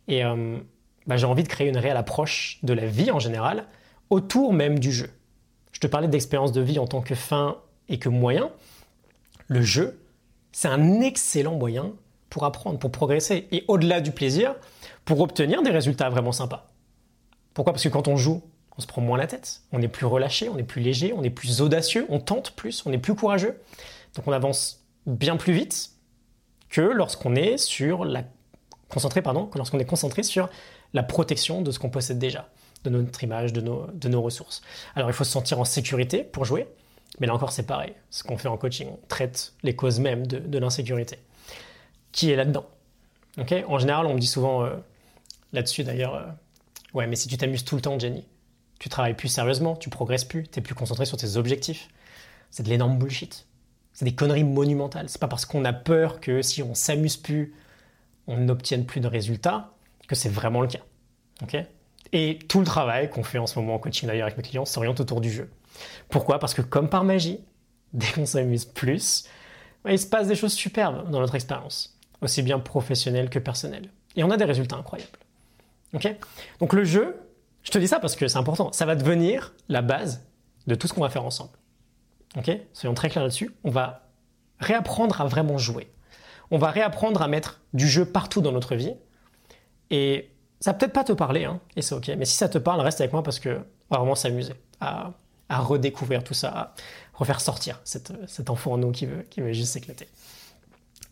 Et 0.08 0.22
euh, 0.26 0.58
bah, 1.06 1.16
j'ai 1.16 1.24
envie 1.24 1.42
de 1.42 1.48
créer 1.48 1.70
une 1.70 1.78
réelle 1.78 1.96
approche 1.96 2.58
de 2.64 2.74
la 2.74 2.84
vie 2.84 3.10
en 3.10 3.18
général 3.18 3.64
autour 4.10 4.52
même 4.52 4.78
du 4.78 4.92
jeu. 4.92 5.08
Je 5.72 5.80
te 5.80 5.86
parlais 5.86 6.06
d'expérience 6.06 6.52
de 6.52 6.60
vie 6.60 6.78
en 6.78 6.86
tant 6.86 7.00
que 7.00 7.14
fin 7.14 7.56
et 7.88 7.98
que 7.98 8.10
moyen. 8.10 8.50
Le 9.46 9.62
jeu, 9.62 9.98
c'est 10.52 10.68
un 10.68 11.00
excellent 11.00 11.54
moyen 11.54 11.92
pour 12.28 12.44
apprendre, 12.44 12.78
pour 12.78 12.92
progresser. 12.92 13.48
Et 13.52 13.64
au-delà 13.68 14.02
du 14.02 14.10
plaisir, 14.10 14.54
pour 15.06 15.20
obtenir 15.22 15.62
des 15.62 15.70
résultats 15.70 16.10
vraiment 16.10 16.32
sympas. 16.32 16.69
Pourquoi? 17.54 17.72
Parce 17.72 17.82
que 17.82 17.88
quand 17.88 18.08
on 18.08 18.16
joue, 18.16 18.42
on 18.76 18.80
se 18.80 18.86
prend 18.86 19.02
moins 19.02 19.18
la 19.18 19.26
tête, 19.26 19.62
on 19.72 19.82
est 19.82 19.88
plus 19.88 20.06
relâché, 20.06 20.48
on 20.48 20.56
est 20.56 20.62
plus 20.62 20.80
léger, 20.80 21.12
on 21.12 21.22
est 21.22 21.30
plus 21.30 21.60
audacieux, 21.60 22.06
on 22.08 22.20
tente 22.20 22.52
plus, 22.52 22.84
on 22.86 22.92
est 22.92 22.98
plus 22.98 23.14
courageux. 23.14 23.60
Donc 24.14 24.26
on 24.26 24.32
avance 24.32 24.84
bien 25.06 25.36
plus 25.36 25.52
vite 25.52 25.90
que 26.68 26.80
lorsqu'on 26.80 27.34
est 27.34 27.58
sur 27.58 28.04
la 28.04 28.24
concentré 28.88 29.22
pardon, 29.22 29.46
que 29.46 29.58
lorsqu'on 29.58 29.78
est 29.78 29.84
concentré 29.84 30.22
sur 30.22 30.48
la 30.94 31.02
protection 31.02 31.62
de 31.62 31.70
ce 31.70 31.78
qu'on 31.78 31.90
possède 31.90 32.18
déjà, 32.18 32.48
de 32.84 32.90
notre 32.90 33.22
image, 33.22 33.52
de 33.52 33.60
nos, 33.60 33.86
de 33.92 34.08
nos 34.08 34.22
ressources. 34.22 34.62
Alors 34.94 35.10
il 35.10 35.12
faut 35.12 35.24
se 35.24 35.32
sentir 35.32 35.60
en 35.60 35.64
sécurité 35.64 36.24
pour 36.24 36.44
jouer, 36.44 36.66
mais 37.18 37.26
là 37.26 37.34
encore 37.34 37.52
c'est 37.52 37.66
pareil. 37.66 37.92
Ce 38.10 38.22
qu'on 38.22 38.38
fait 38.38 38.48
en 38.48 38.56
coaching, 38.56 38.88
on 38.90 38.98
traite 39.08 39.52
les 39.62 39.76
causes 39.76 40.00
mêmes 40.00 40.26
de, 40.26 40.38
de 40.38 40.58
l'insécurité. 40.58 41.18
Qui 42.12 42.30
est 42.30 42.36
là-dedans? 42.36 42.66
Ok? 43.38 43.54
En 43.68 43.78
général, 43.78 44.06
on 44.06 44.14
me 44.14 44.18
dit 44.18 44.26
souvent 44.26 44.64
euh, 44.64 44.74
là-dessus 45.52 45.84
d'ailleurs, 45.84 46.14
euh, 46.14 46.26
ouais, 46.94 47.06
mais 47.06 47.16
si 47.16 47.28
tu 47.28 47.36
t'amuses 47.36 47.64
tout 47.64 47.76
le 47.76 47.82
temps, 47.82 47.98
Jenny, 47.98 48.24
tu 48.78 48.88
travailles 48.88 49.14
plus 49.14 49.28
sérieusement, 49.28 49.76
tu 49.76 49.90
progresses 49.90 50.24
plus, 50.24 50.48
tu 50.48 50.58
es 50.58 50.62
plus 50.62 50.74
concentré 50.74 51.04
sur 51.04 51.16
tes 51.16 51.36
objectifs. 51.36 51.88
C'est 52.50 52.62
de 52.62 52.68
l'énorme 52.68 52.98
bullshit. 52.98 53.46
C'est 53.92 54.04
des 54.04 54.14
conneries 54.14 54.44
monumentales. 54.44 55.08
C'est 55.08 55.20
pas 55.20 55.28
parce 55.28 55.44
qu'on 55.44 55.64
a 55.64 55.72
peur 55.72 56.20
que 56.20 56.42
si 56.42 56.62
on 56.62 56.74
s'amuse 56.74 57.16
plus, 57.16 57.54
on 58.26 58.38
n'obtienne 58.38 58.86
plus 58.86 59.00
de 59.00 59.06
résultats 59.06 59.72
que 60.08 60.16
c'est 60.16 60.28
vraiment 60.28 60.60
le 60.60 60.66
cas. 60.66 60.80
Ok? 61.42 61.56
Et 62.12 62.38
tout 62.48 62.58
le 62.58 62.66
travail 62.66 63.08
qu'on 63.08 63.22
fait 63.22 63.38
en 63.38 63.46
ce 63.46 63.58
moment 63.58 63.76
en 63.76 63.78
coaching 63.78 64.08
d'ailleurs 64.08 64.26
avec 64.26 64.36
mes 64.36 64.42
clients 64.42 64.64
s'oriente 64.64 64.98
autour 64.98 65.20
du 65.20 65.30
jeu. 65.30 65.48
Pourquoi? 66.08 66.40
Parce 66.40 66.54
que 66.54 66.62
comme 66.62 66.88
par 66.88 67.04
magie, 67.04 67.38
dès 67.92 68.10
qu'on 68.10 68.26
s'amuse 68.26 68.64
plus, 68.64 69.24
il 69.88 69.98
se 69.98 70.06
passe 70.06 70.26
des 70.26 70.34
choses 70.34 70.52
superbes 70.52 71.10
dans 71.10 71.20
notre 71.20 71.36
expérience, 71.36 71.96
aussi 72.20 72.42
bien 72.42 72.58
professionnelle 72.58 73.30
que 73.30 73.38
personnelle. 73.38 73.88
Et 74.16 74.24
on 74.24 74.30
a 74.30 74.36
des 74.36 74.44
résultats 74.44 74.76
incroyables. 74.76 75.18
Donc 76.60 76.72
le 76.72 76.84
jeu, 76.84 77.16
je 77.62 77.70
te 77.70 77.78
dis 77.78 77.88
ça 77.88 78.00
parce 78.00 78.16
que 78.16 78.28
c'est 78.28 78.38
important, 78.38 78.72
ça 78.72 78.86
va 78.86 78.94
devenir 78.94 79.54
la 79.68 79.82
base 79.82 80.24
de 80.66 80.74
tout 80.74 80.86
ce 80.86 80.94
qu'on 80.94 81.00
va 81.00 81.10
faire 81.10 81.24
ensemble. 81.24 81.50
Ok 82.36 82.50
Soyons 82.72 82.94
très 82.94 83.10
clairs 83.10 83.24
là-dessus. 83.24 83.50
On 83.64 83.70
va 83.70 84.08
réapprendre 84.60 85.20
à 85.20 85.26
vraiment 85.26 85.58
jouer. 85.58 85.90
On 86.50 86.58
va 86.58 86.70
réapprendre 86.70 87.22
à 87.22 87.28
mettre 87.28 87.60
du 87.72 87.88
jeu 87.88 88.04
partout 88.04 88.40
dans 88.40 88.52
notre 88.52 88.76
vie. 88.76 88.94
Et 89.90 90.30
ça 90.60 90.74
peut-être 90.74 90.92
pas 90.92 91.04
te 91.04 91.12
parler, 91.12 91.44
hein, 91.44 91.60
et 91.76 91.82
c'est 91.82 91.94
ok. 91.94 92.08
Mais 92.18 92.24
si 92.24 92.36
ça 92.36 92.48
te 92.48 92.58
parle, 92.58 92.80
reste 92.80 93.00
avec 93.00 93.12
moi 93.12 93.22
parce 93.22 93.40
que 93.40 93.60
on 93.90 93.94
va 93.94 93.98
vraiment 93.98 94.14
s'amuser 94.14 94.54
à, 94.80 95.12
à 95.48 95.58
redécouvrir 95.58 96.22
tout 96.22 96.34
ça, 96.34 96.48
à 96.48 96.74
refaire 97.14 97.40
sortir 97.40 97.80
cette, 97.84 98.12
cet 98.28 98.50
enfant 98.50 98.72
en 98.72 98.78
nous 98.78 98.92
qui 98.92 99.06
veut, 99.06 99.22
qui 99.22 99.40
veut 99.40 99.52
juste 99.52 99.72
s'éclater. 99.72 100.06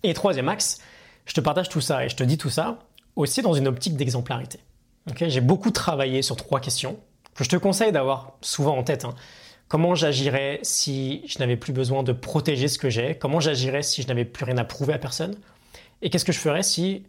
Et 0.05 0.15
troisième 0.15 0.49
axe, 0.49 0.81
je 1.27 1.35
te 1.35 1.41
partage 1.41 1.69
tout 1.69 1.81
ça 1.81 2.05
et 2.05 2.09
je 2.09 2.17
te 2.17 2.23
dis 2.23 2.39
tout 2.39 2.51
ça 2.51 2.79
aussi 3.19 3.43
dans 3.43 3.53
une 3.55 3.67
optique 3.67 3.97
d'exemplarité. 3.97 4.61
J'ai 5.17 5.41
beaucoup 5.41 5.71
travaillé 5.71 6.23
sur 6.23 6.37
trois 6.37 6.61
questions 6.61 6.99
que 7.35 7.45
je 7.45 7.49
te 7.49 7.57
conseille 7.57 7.93
d'avoir 7.93 8.33
souvent 8.41 8.77
en 8.77 8.83
tête. 8.83 9.05
hein. 9.05 9.15
Comment 9.69 9.95
j'agirais 9.95 10.61
si 10.63 11.23
je 11.27 11.39
n'avais 11.41 11.57
plus 11.57 11.73
besoin 11.73 12.03
de 12.03 12.13
protéger 12.13 12.69
ce 12.69 12.79
que 12.79 12.89
j'ai? 12.89 13.17
Comment 13.17 13.41
j'agirais 13.41 13.83
si 13.83 14.03
je 14.03 14.09
n'avais 14.09 14.25
plus 14.25 14.45
rien 14.45 14.57
à 14.57 14.65
prouver 14.65 14.95
à 14.95 14.99
personne? 14.99 15.37
Et 16.01 16.11
qu'est-ce 16.11 16.25
que 16.25 16.33
je 16.33 16.39
ferais 16.39 16.63
si 16.63 17.05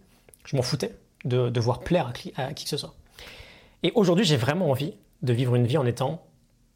je 0.45 0.55
m'en 0.55 0.61
foutais 0.61 0.95
de 1.25 1.49
devoir 1.49 1.81
plaire 1.81 2.11
à 2.35 2.53
qui 2.53 2.63
que 2.63 2.69
ce 2.69 2.77
soit? 2.77 2.95
Et 3.83 3.91
aujourd'hui, 3.95 4.25
j'ai 4.25 4.37
vraiment 4.37 4.69
envie 4.69 4.95
de 5.21 5.33
vivre 5.33 5.55
une 5.55 5.67
vie 5.67 5.77
en 5.77 5.85
étant 5.85 6.25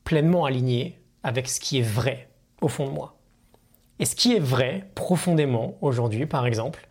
pleinement 0.04 0.46
aligné 0.46 1.00
avec 1.24 1.50
ce 1.50 1.60
qui 1.60 1.80
est 1.80 1.82
vrai 1.82 2.30
au 2.62 2.68
fond 2.68 2.86
de 2.86 2.92
moi. 2.92 3.18
Et 4.00 4.06
ce 4.06 4.16
qui 4.16 4.36
est 4.36 4.40
vrai 4.40 4.90
profondément 4.96 5.78
aujourd'hui, 5.82 6.26
par 6.26 6.46
exemple, 6.46 6.88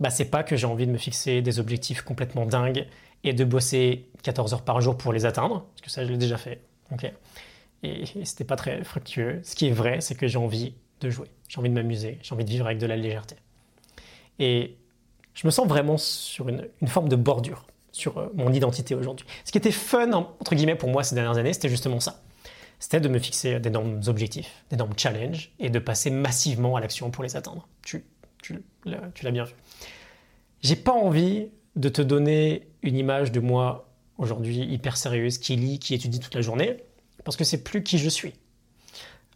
bah, 0.00 0.10
c'est 0.10 0.26
pas 0.26 0.42
que 0.42 0.56
j'ai 0.56 0.66
envie 0.66 0.86
de 0.86 0.92
me 0.92 0.98
fixer 0.98 1.42
des 1.42 1.58
objectifs 1.58 2.02
complètement 2.02 2.46
dingues 2.46 2.86
et 3.24 3.32
de 3.32 3.44
bosser 3.44 4.08
14 4.22 4.54
heures 4.54 4.64
par 4.64 4.80
jour 4.80 4.96
pour 4.96 5.12
les 5.12 5.26
atteindre, 5.26 5.66
parce 5.74 5.82
que 5.82 5.90
ça, 5.90 6.04
je 6.04 6.10
l'ai 6.10 6.18
déjà 6.18 6.36
fait. 6.36 6.60
ok 6.92 7.12
et, 7.82 8.04
c'était 8.24 8.44
pas 8.44 8.56
très 8.56 8.82
fructueux. 8.84 9.40
Ce 9.44 9.54
qui 9.54 9.68
est 9.68 9.72
vrai, 9.72 10.00
c'est 10.00 10.14
que 10.14 10.26
j'ai 10.26 10.38
envie 10.38 10.74
de 11.00 11.10
jouer, 11.10 11.28
j'ai 11.48 11.58
envie 11.58 11.68
de 11.68 11.74
m'amuser, 11.74 12.18
j'ai 12.22 12.34
envie 12.34 12.44
de 12.44 12.50
vivre 12.50 12.66
avec 12.66 12.78
de 12.78 12.86
la 12.86 12.96
légèreté. 12.96 13.36
Et 14.38 14.76
je 15.34 15.46
me 15.46 15.50
sens 15.50 15.68
vraiment 15.68 15.98
sur 15.98 16.48
une, 16.48 16.68
une 16.80 16.88
forme 16.88 17.08
de 17.08 17.16
bordure 17.16 17.66
sur 17.92 18.18
euh, 18.18 18.28
mon 18.34 18.52
identité 18.52 18.94
aujourd'hui. 18.94 19.26
Ce 19.44 19.52
qui 19.52 19.58
était 19.58 19.70
fun, 19.72 20.12
entre 20.12 20.54
guillemets, 20.54 20.74
pour 20.74 20.88
moi 20.88 21.02
ces 21.02 21.14
dernières 21.14 21.36
années, 21.36 21.52
c'était 21.52 21.68
justement 21.68 22.00
ça. 22.00 22.22
C'était 22.78 23.00
de 23.00 23.08
me 23.08 23.18
fixer 23.18 23.58
d'énormes 23.58 24.02
objectifs, 24.06 24.64
d'énormes 24.70 24.92
challenges 24.96 25.52
et 25.58 25.70
de 25.70 25.78
passer 25.78 26.10
massivement 26.10 26.76
à 26.76 26.80
l'action 26.80 27.10
pour 27.10 27.24
les 27.24 27.36
atteindre. 27.36 27.68
Tu, 27.82 28.04
tu, 28.42 28.62
l'as- 28.84 29.30
bien 29.30 29.44
vu. 29.44 29.54
J'ai 30.62 30.76
pas 30.76 30.92
envie 30.92 31.48
de 31.74 31.88
te 31.88 32.02
donner 32.02 32.68
une 32.82 32.96
image 32.96 33.32
de 33.32 33.40
moi 33.40 33.88
aujourd'hui 34.18 34.60
hyper 34.60 34.96
sérieuse, 34.96 35.38
qui 35.38 35.56
lit, 35.56 35.78
qui 35.78 35.94
étudie 35.94 36.20
toute 36.20 36.34
la 36.34 36.40
journée, 36.40 36.78
parce 37.24 37.36
que 37.36 37.44
c'est 37.44 37.62
plus 37.62 37.82
qui 37.82 37.98
je 37.98 38.08
suis. 38.08 38.34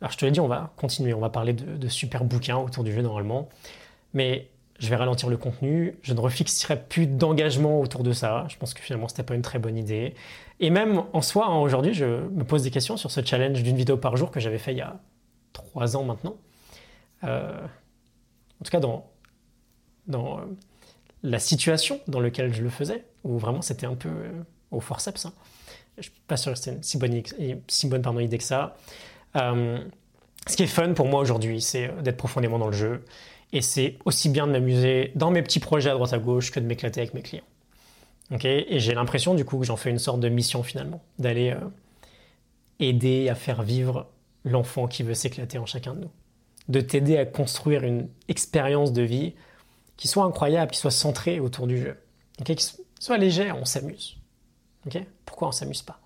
Alors 0.01 0.11
je 0.13 0.17
te 0.17 0.25
l'ai 0.25 0.31
dit, 0.31 0.41
on 0.41 0.49
va 0.49 0.73
continuer, 0.77 1.13
on 1.13 1.21
va 1.21 1.29
parler 1.29 1.53
de, 1.53 1.77
de 1.77 1.89
super 1.89 2.25
bouquins 2.25 2.57
autour 2.57 2.85
du 2.85 2.93
jeu 2.93 3.03
normalement, 3.03 3.49
mais 4.15 4.49
je 4.79 4.89
vais 4.89 4.97
ralentir 4.97 5.29
le 5.29 5.37
contenu, 5.37 5.99
je 6.01 6.15
ne 6.15 6.21
refixerai 6.21 6.83
plus 6.85 7.07
d'engagement 7.07 7.81
autour 7.81 8.03
de 8.03 8.13
ça. 8.13 8.47
Je 8.49 8.57
pense 8.57 8.73
que 8.73 8.81
finalement 8.81 9.09
c'était 9.09 9.23
pas 9.23 9.35
une 9.35 9.43
très 9.43 9.59
bonne 9.59 9.77
idée. 9.77 10.15
Et 10.59 10.71
même 10.71 11.03
en 11.13 11.21
soi, 11.21 11.47
hein, 11.47 11.59
aujourd'hui, 11.59 11.93
je 11.93 12.07
me 12.07 12.45
pose 12.45 12.63
des 12.63 12.71
questions 12.71 12.97
sur 12.97 13.11
ce 13.11 13.23
challenge 13.23 13.63
d'une 13.63 13.77
vidéo 13.77 13.99
par 13.99 14.17
jour 14.17 14.31
que 14.31 14.41
j'avais 14.41 14.57
fait 14.57 14.73
il 14.73 14.79
y 14.79 14.83
a 14.83 14.99
trois 15.53 15.97
ans 15.97 16.05
maintenant. 16.05 16.37
Euh, 17.25 17.61
en 18.61 18.65
tout 18.65 18.71
cas, 18.71 18.81
dans, 18.81 19.05
euh, 20.13 20.45
la 21.23 21.39
situation 21.39 22.01
dans 22.09 22.21
laquelle 22.21 22.53
je 22.53 22.63
le 22.63 22.71
faisais, 22.71 23.05
où 23.25 23.39
vraiment 23.39 23.63
c'était 23.63 23.87
un 23.87 23.95
peu 23.95 24.09
euh, 24.09 24.33
au 24.71 24.81
forceps. 24.81 25.27
hein. 25.27 25.33
Je 25.99 26.05
suis 26.05 26.13
pas 26.27 26.37
sûr 26.37 26.53
que 26.53 26.59
c'était 26.59 26.77
une 26.77 26.83
si 26.83 26.99
bonne, 26.99 27.23
si 27.69 27.87
bonne 27.89 28.03
pardon, 28.03 28.21
idée 28.21 28.39
que 28.39 28.45
ça. 28.45 28.77
Euh, 29.37 29.79
ce 30.47 30.57
qui 30.57 30.63
est 30.63 30.67
fun 30.69 30.95
pour 30.95 31.07
moi 31.07 31.21
aujourd'hui, 31.21 31.61
c'est 31.61 31.91
d'être 32.03 32.17
profondément 32.17 32.59
dans 32.59 32.69
le 32.69 32.77
jeu. 32.77 33.05
Et 33.53 33.61
c'est 33.63 33.99
aussi 34.05 34.29
bien 34.29 34.47
de 34.47 34.53
m'amuser 34.53 35.13
dans 35.17 35.31
mes 35.31 35.43
petits 35.43 35.61
projets 35.61 35.91
à 35.91 35.95
droite 35.95 36.13
à 36.13 36.19
gauche 36.19 36.51
que 36.51 36.61
de 36.61 36.65
m'éclater 36.67 37.01
avec 37.01 37.15
mes 37.15 37.23
clients. 37.23 37.45
Ok? 38.33 38.45
Et 38.45 38.79
j'ai 38.79 38.95
l'impression 38.95 39.35
du 39.35 39.45
coup 39.45 39.59
que 39.59 39.67
j'en 39.67 39.77
fais 39.77 39.91
une 39.91 39.99
sorte 39.99 40.21
de 40.21 40.29
mission 40.29 40.63
finalement, 40.63 41.03
d'aller 41.19 41.55
aider 42.79 43.29
à 43.29 43.35
faire 43.35 43.63
vivre 43.63 44.07
l'enfant 44.45 44.87
qui 44.87 45.03
veut 45.03 45.15
s'éclater 45.15 45.59
en 45.59 45.67
chacun 45.67 45.95
de 45.95 46.01
nous. 46.01 46.11
De 46.69 46.81
t'aider 46.81 47.17
à 47.17 47.27
construire 47.27 47.85
une 47.85 48.09
expérience 48.29 48.93
de 48.93 49.03
vie 49.03 49.35
qui 49.97 50.09
soit 50.09 50.25
incroyable, 50.25 50.71
qui 50.71 50.79
soit 50.79 50.91
centrée 50.91 51.41
autour 51.41 51.67
du 51.67 51.79
jeu. 51.79 51.97
Qui 52.45 52.57
soit 52.99 53.19
légère, 53.19 53.57
on 53.59 53.65
s'amuse. 53.65 54.17
Pourquoi 55.25 55.49
on 55.49 55.53
s'amuse 55.53 55.83
pas? 55.83 56.01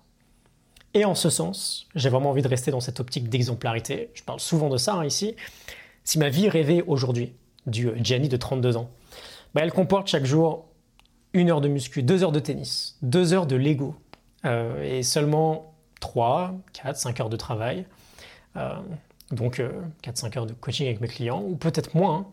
Et 0.93 1.05
en 1.05 1.15
ce 1.15 1.29
sens, 1.29 1.87
j'ai 1.93 2.09
vraiment 2.09 2.29
envie 2.29 2.41
de 2.41 2.47
rester 2.47 2.71
dans 2.71 2.79
cette 2.79 2.99
optique 2.99 3.29
d'exemplarité. 3.29 4.11
Je 4.13 4.23
parle 4.23 4.39
souvent 4.39 4.69
de 4.69 4.77
ça 4.77 4.95
hein, 4.95 5.05
ici. 5.05 5.35
Si 6.03 6.19
ma 6.19 6.29
vie 6.29 6.49
rêvée 6.49 6.83
aujourd'hui, 6.87 7.33
du 7.67 7.89
euh, 7.89 7.95
Gianni 8.01 8.29
de 8.29 8.37
32 8.37 8.77
ans, 8.77 8.89
bah, 9.53 9.61
elle 9.63 9.71
comporte 9.71 10.07
chaque 10.07 10.25
jour 10.25 10.67
une 11.33 11.49
heure 11.49 11.61
de 11.61 11.67
muscu, 11.67 12.01
deux 12.01 12.23
heures 12.23 12.31
de 12.31 12.39
tennis, 12.39 12.97
deux 13.01 13.33
heures 13.33 13.47
de 13.47 13.55
Lego, 13.55 13.95
euh, 14.45 14.81
et 14.83 15.03
seulement 15.03 15.75
3, 15.99 16.53
4, 16.73 16.95
5 16.95 17.19
heures 17.19 17.29
de 17.29 17.37
travail, 17.37 17.85
euh, 18.55 18.75
donc 19.31 19.61
4-5 20.03 20.37
heures 20.37 20.45
de 20.45 20.53
coaching 20.53 20.85
avec 20.87 21.01
mes 21.01 21.07
clients, 21.07 21.41
ou 21.41 21.55
peut-être 21.55 21.95
moins. 21.95 22.15
hein. 22.17 22.25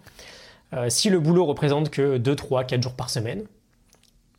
Euh, 0.74 0.88
si 0.88 1.10
le 1.10 1.20
boulot 1.20 1.44
représente 1.44 1.90
que 1.90 2.16
2, 2.18 2.34
3, 2.34 2.64
4 2.64 2.82
jours 2.82 2.94
par 2.94 3.10
semaine, 3.10 3.44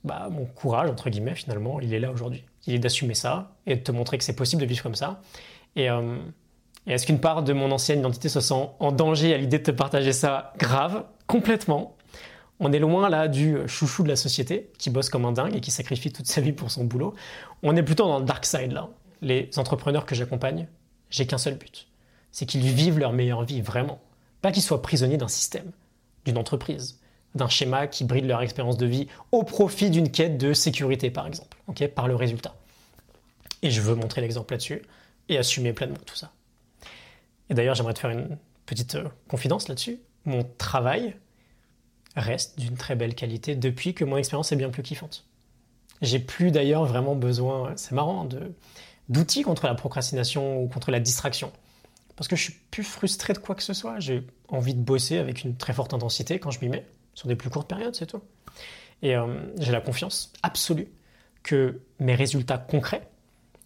bah, 0.03 0.29
mon 0.31 0.45
courage, 0.45 0.89
entre 0.89 1.09
guillemets, 1.09 1.35
finalement, 1.35 1.79
il 1.79 1.93
est 1.93 1.99
là 1.99 2.11
aujourd'hui. 2.11 2.43
Il 2.67 2.73
est 2.73 2.79
d'assumer 2.79 3.13
ça 3.13 3.55
et 3.65 3.75
de 3.75 3.81
te 3.81 3.91
montrer 3.91 4.17
que 4.17 4.23
c'est 4.23 4.35
possible 4.35 4.61
de 4.61 4.67
vivre 4.67 4.83
comme 4.83 4.95
ça. 4.95 5.21
Et, 5.75 5.89
euh, 5.89 6.17
et 6.87 6.93
est-ce 6.93 7.05
qu'une 7.05 7.19
part 7.19 7.43
de 7.43 7.53
mon 7.53 7.71
ancienne 7.71 7.99
identité 7.99 8.29
se 8.29 8.41
sent 8.41 8.69
en 8.79 8.91
danger 8.91 9.33
à 9.33 9.37
l'idée 9.37 9.59
de 9.59 9.63
te 9.63 9.71
partager 9.71 10.11
ça 10.11 10.53
Grave? 10.57 11.05
complètement. 11.27 11.95
On 12.59 12.71
est 12.71 12.79
loin 12.79 13.09
là 13.09 13.27
du 13.27 13.57
chouchou 13.67 14.03
de 14.03 14.09
la 14.09 14.15
société 14.15 14.71
qui 14.77 14.89
bosse 14.89 15.09
comme 15.09 15.25
un 15.25 15.31
dingue 15.31 15.55
et 15.55 15.61
qui 15.61 15.71
sacrifie 15.71 16.11
toute 16.11 16.27
sa 16.27 16.41
vie 16.41 16.51
pour 16.51 16.69
son 16.69 16.83
boulot. 16.83 17.13
On 17.63 17.75
est 17.75 17.83
plutôt 17.83 18.05
dans 18.05 18.19
le 18.19 18.25
dark 18.25 18.45
side 18.45 18.71
là. 18.71 18.89
Les 19.21 19.49
entrepreneurs 19.57 20.05
que 20.05 20.15
j'accompagne, 20.15 20.67
j'ai 21.09 21.25
qu'un 21.25 21.37
seul 21.37 21.55
but. 21.55 21.87
C'est 22.33 22.45
qu'ils 22.45 22.67
vivent 22.67 22.99
leur 22.99 23.13
meilleure 23.13 23.43
vie 23.43 23.61
vraiment. 23.61 24.01
Pas 24.41 24.51
qu'ils 24.51 24.63
soient 24.63 24.81
prisonniers 24.81 25.15
d'un 25.15 25.29
système, 25.29 25.71
d'une 26.25 26.37
entreprise, 26.37 26.99
d'un 27.35 27.47
schéma 27.47 27.87
qui 27.87 28.03
bride 28.03 28.25
leur 28.25 28.41
expérience 28.41 28.75
de 28.75 28.85
vie 28.85 29.07
au 29.31 29.43
profit 29.43 29.89
d'une 29.89 30.11
quête 30.11 30.37
de 30.37 30.53
sécurité 30.53 31.09
par 31.09 31.27
exemple, 31.27 31.55
par 31.95 32.09
le 32.09 32.15
résultat. 32.15 32.53
Et 33.61 33.71
je 33.71 33.79
veux 33.79 33.95
montrer 33.95 34.19
l'exemple 34.19 34.53
là-dessus 34.53 34.81
et 35.29 35.37
assumer 35.37 35.71
pleinement 35.71 35.95
tout 36.05 36.15
ça. 36.17 36.33
Et 37.49 37.53
d'ailleurs, 37.53 37.75
j'aimerais 37.75 37.93
te 37.93 37.99
faire 37.99 38.09
une 38.09 38.37
petite 38.65 38.95
euh, 38.95 39.07
confidence 39.29 39.67
là-dessus. 39.67 39.99
Mon 40.25 40.43
travail 40.57 41.15
reste 42.15 42.59
d'une 42.59 42.75
très 42.75 42.95
belle 42.95 43.15
qualité 43.15 43.55
depuis 43.55 43.93
que 43.93 44.05
mon 44.05 44.17
expérience 44.17 44.51
est 44.51 44.55
bien 44.55 44.69
plus 44.69 44.83
kiffante. 44.83 45.25
J'ai 46.01 46.19
plus 46.19 46.51
d'ailleurs 46.51 46.85
vraiment 46.85 47.15
besoin, 47.15 47.73
c'est 47.75 47.93
marrant, 47.93 48.27
d'outils 49.09 49.43
contre 49.43 49.65
la 49.65 49.75
procrastination 49.75 50.61
ou 50.61 50.67
contre 50.67 50.91
la 50.91 50.99
distraction. 50.99 51.51
Parce 52.15 52.27
que 52.27 52.35
je 52.35 52.43
suis 52.43 52.53
plus 52.71 52.83
frustré 52.83 53.33
de 53.33 53.39
quoi 53.39 53.55
que 53.55 53.63
ce 53.63 53.73
soit. 53.73 53.99
J'ai 53.99 54.25
envie 54.47 54.75
de 54.75 54.81
bosser 54.81 55.17
avec 55.17 55.43
une 55.43 55.55
très 55.55 55.73
forte 55.73 55.93
intensité 55.93 56.39
quand 56.39 56.51
je 56.51 56.59
m'y 56.61 56.69
mets, 56.69 56.85
sur 57.13 57.27
des 57.27 57.35
plus 57.35 57.49
courtes 57.49 57.67
périodes, 57.67 57.95
c'est 57.95 58.05
tout. 58.05 58.21
Et 59.01 59.15
euh, 59.15 59.27
j'ai 59.59 59.71
la 59.71 59.81
confiance 59.81 60.31
absolue 60.43 60.87
que 61.41 61.81
mes 61.99 62.15
résultats 62.15 62.57
concrets 62.57 63.07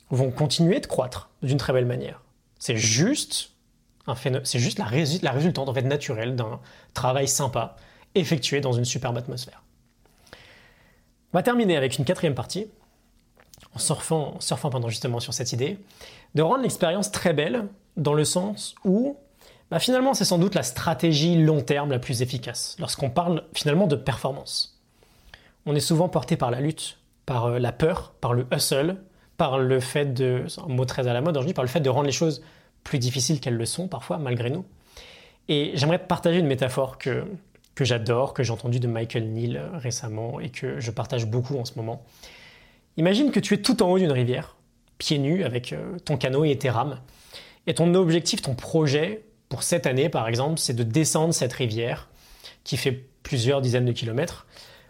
vont 0.10 0.32
continuer 0.32 0.80
de 0.80 0.88
croître 0.88 1.30
d'une 1.44 1.58
très 1.58 1.74
belle 1.74 1.86
manière. 1.86 2.24
C'est 2.60 2.78
juste, 2.78 3.52
un 4.08 4.16
c'est 4.44 4.60
juste 4.60 4.80
la, 4.80 4.86
résultante 4.86 5.70
en 5.70 5.74
naturelle 5.74 6.36
d'un 6.36 6.60
travail 6.94 7.28
sympa 7.28 7.76
effectué 8.16 8.62
dans 8.62 8.74
une 8.74 8.86
superbe 8.86 9.18
atmosphère. 9.18 9.62
On 11.34 11.38
va 11.38 11.44
terminer 11.44 11.78
avec 11.78 11.98
une 12.00 12.06
quatrième 12.06 12.34
partie, 12.34 12.68
en 13.76 13.80
surfant, 13.80 14.40
surfant 14.40 14.70
pendant 14.70 14.90
justement 14.90 15.20
sur 15.20 15.34
cette 15.34 15.52
idée, 15.52 15.78
de 16.34 16.42
rendre 16.42 16.64
l'expérience 16.64 17.12
très 17.12 17.34
belle 17.34 17.68
dans 17.98 18.14
le 18.14 18.24
sens 18.24 18.76
où 18.86 19.18
bah, 19.70 19.80
finalement 19.80 20.14
c'est 20.14 20.26
sans 20.26 20.38
doute 20.38 20.56
la 20.56 20.64
stratégie 20.64 21.36
long 21.36 21.62
terme 21.62 21.92
la 21.92 22.00
plus 22.00 22.22
efficace 22.22 22.76
lorsqu'on 22.80 23.10
parle 23.10 23.44
finalement 23.54 23.88
de 23.88 23.96
performance. 23.96 24.80
On 25.66 25.76
est 25.76 25.82
souvent 25.82 26.08
porté 26.08 26.38
par 26.38 26.52
la 26.52 26.62
lutte, 26.62 26.98
par 27.26 27.46
euh, 27.46 27.60
la 27.60 27.74
peur, 27.74 28.14
par 28.22 28.34
le 28.34 28.48
hustle, 28.54 28.98
par 29.36 29.60
le 29.60 29.80
fait 29.80 30.14
de, 30.14 30.46
c'est 30.48 30.62
un 30.62 30.68
mot 30.68 30.86
très 30.86 31.08
à 31.08 31.14
la 31.14 31.22
mode 31.22 31.36
aujourd'hui, 31.36 31.54
par 31.54 31.66
le 31.66 31.70
fait 31.70 31.82
de 31.82 31.90
rendre 31.90 32.06
les 32.06 32.12
choses 32.12 32.42
plus 32.84 33.00
difficiles 33.00 33.40
qu'elles 33.40 33.58
le 33.58 33.66
sont 33.66 33.88
parfois, 33.88 34.18
malgré 34.18 34.50
nous. 34.50 34.66
Et 35.50 35.72
j'aimerais 35.76 36.00
partager 36.00 36.40
une 36.40 36.48
métaphore 36.48 36.98
que, 36.98 37.26
que 37.76 37.86
j'adore, 37.86 38.34
que 38.34 38.44
j'ai 38.44 38.52
entendue 38.52 38.80
de 38.80 38.88
Michael 38.88 39.30
Neal 39.30 39.70
récemment 39.74 40.40
et 40.40 40.50
que 40.50 40.80
je 40.80 40.92
partage 40.92 41.26
beaucoup 41.26 41.58
en 41.58 41.66
ce 41.66 41.74
moment. 41.76 42.04
Imagine 42.98 43.32
que 43.32 43.40
tu 43.40 43.54
es 43.54 43.62
tout 43.62 43.84
en 43.84 43.92
haut 43.92 44.00
d'une 44.00 44.12
rivière, 44.12 44.56
pieds 44.98 45.20
nus, 45.20 45.44
avec 45.44 45.74
euh, 45.74 45.98
ton 46.00 46.18
canoë 46.18 46.52
et 46.52 46.58
tes 46.58 46.70
rames. 46.70 47.00
Et 47.68 47.74
ton 47.74 47.94
objectif, 47.94 48.42
ton 48.42 48.56
projet 48.56 49.26
pour 49.50 49.64
cette 49.64 49.86
année, 49.86 50.10
par 50.10 50.28
exemple, 50.28 50.60
c'est 50.60 50.74
de 50.74 50.84
descendre 50.84 51.34
cette 51.34 51.54
rivière 51.54 52.10
qui 52.64 52.78
fait 52.78 53.08
plusieurs 53.24 53.62
dizaines 53.62 53.86
de 53.86 53.92
kilomètres 53.92 54.48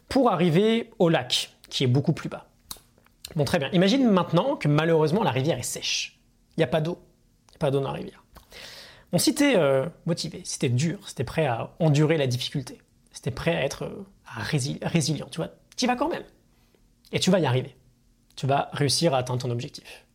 pour 0.07 0.29
arriver 0.31 0.91
au 0.99 1.09
lac 1.09 1.51
qui 1.69 1.83
est 1.83 1.87
beaucoup 1.87 2.13
plus 2.13 2.29
bas. 2.29 2.47
Bon, 3.35 3.43
très 3.43 3.59
bien. 3.59 3.69
Imagine 3.73 4.07
maintenant 4.09 4.55
que 4.55 4.67
malheureusement 4.67 5.23
la 5.23 5.31
rivière 5.31 5.57
est 5.57 5.63
sèche. 5.63 6.19
Il 6.55 6.61
n'y 6.61 6.63
a 6.63 6.67
pas 6.67 6.81
d'eau. 6.81 6.99
Il 7.49 7.51
n'y 7.51 7.55
a 7.55 7.59
pas 7.59 7.71
d'eau 7.71 7.79
dans 7.79 7.91
la 7.91 7.97
rivière. 7.97 8.23
Bon, 9.11 9.17
si 9.17 9.35
tu 9.35 9.43
es 9.43 9.57
euh, 9.57 9.85
motivé, 10.05 10.41
si 10.43 10.59
tu 10.59 10.65
es 10.67 10.69
dur, 10.69 11.07
si 11.07 11.15
tu 11.15 11.21
es 11.21 11.25
prêt 11.25 11.45
à 11.45 11.75
endurer 11.79 12.17
la 12.17 12.27
difficulté, 12.27 12.79
si 13.11 13.21
tu 13.21 13.29
es 13.29 13.31
prêt 13.31 13.55
à 13.55 13.63
être 13.63 13.83
euh, 13.83 14.05
résilient, 14.81 15.27
tu 15.31 15.37
vois, 15.37 15.49
tu 15.75 15.87
vas 15.87 15.95
quand 15.95 16.09
même. 16.09 16.23
Et 17.11 17.19
tu 17.19 17.31
vas 17.31 17.39
y 17.39 17.45
arriver. 17.45 17.75
Tu 18.35 18.47
vas 18.47 18.69
réussir 18.73 19.13
à 19.13 19.19
atteindre 19.19 19.41
ton 19.41 19.49
objectif. 19.49 20.05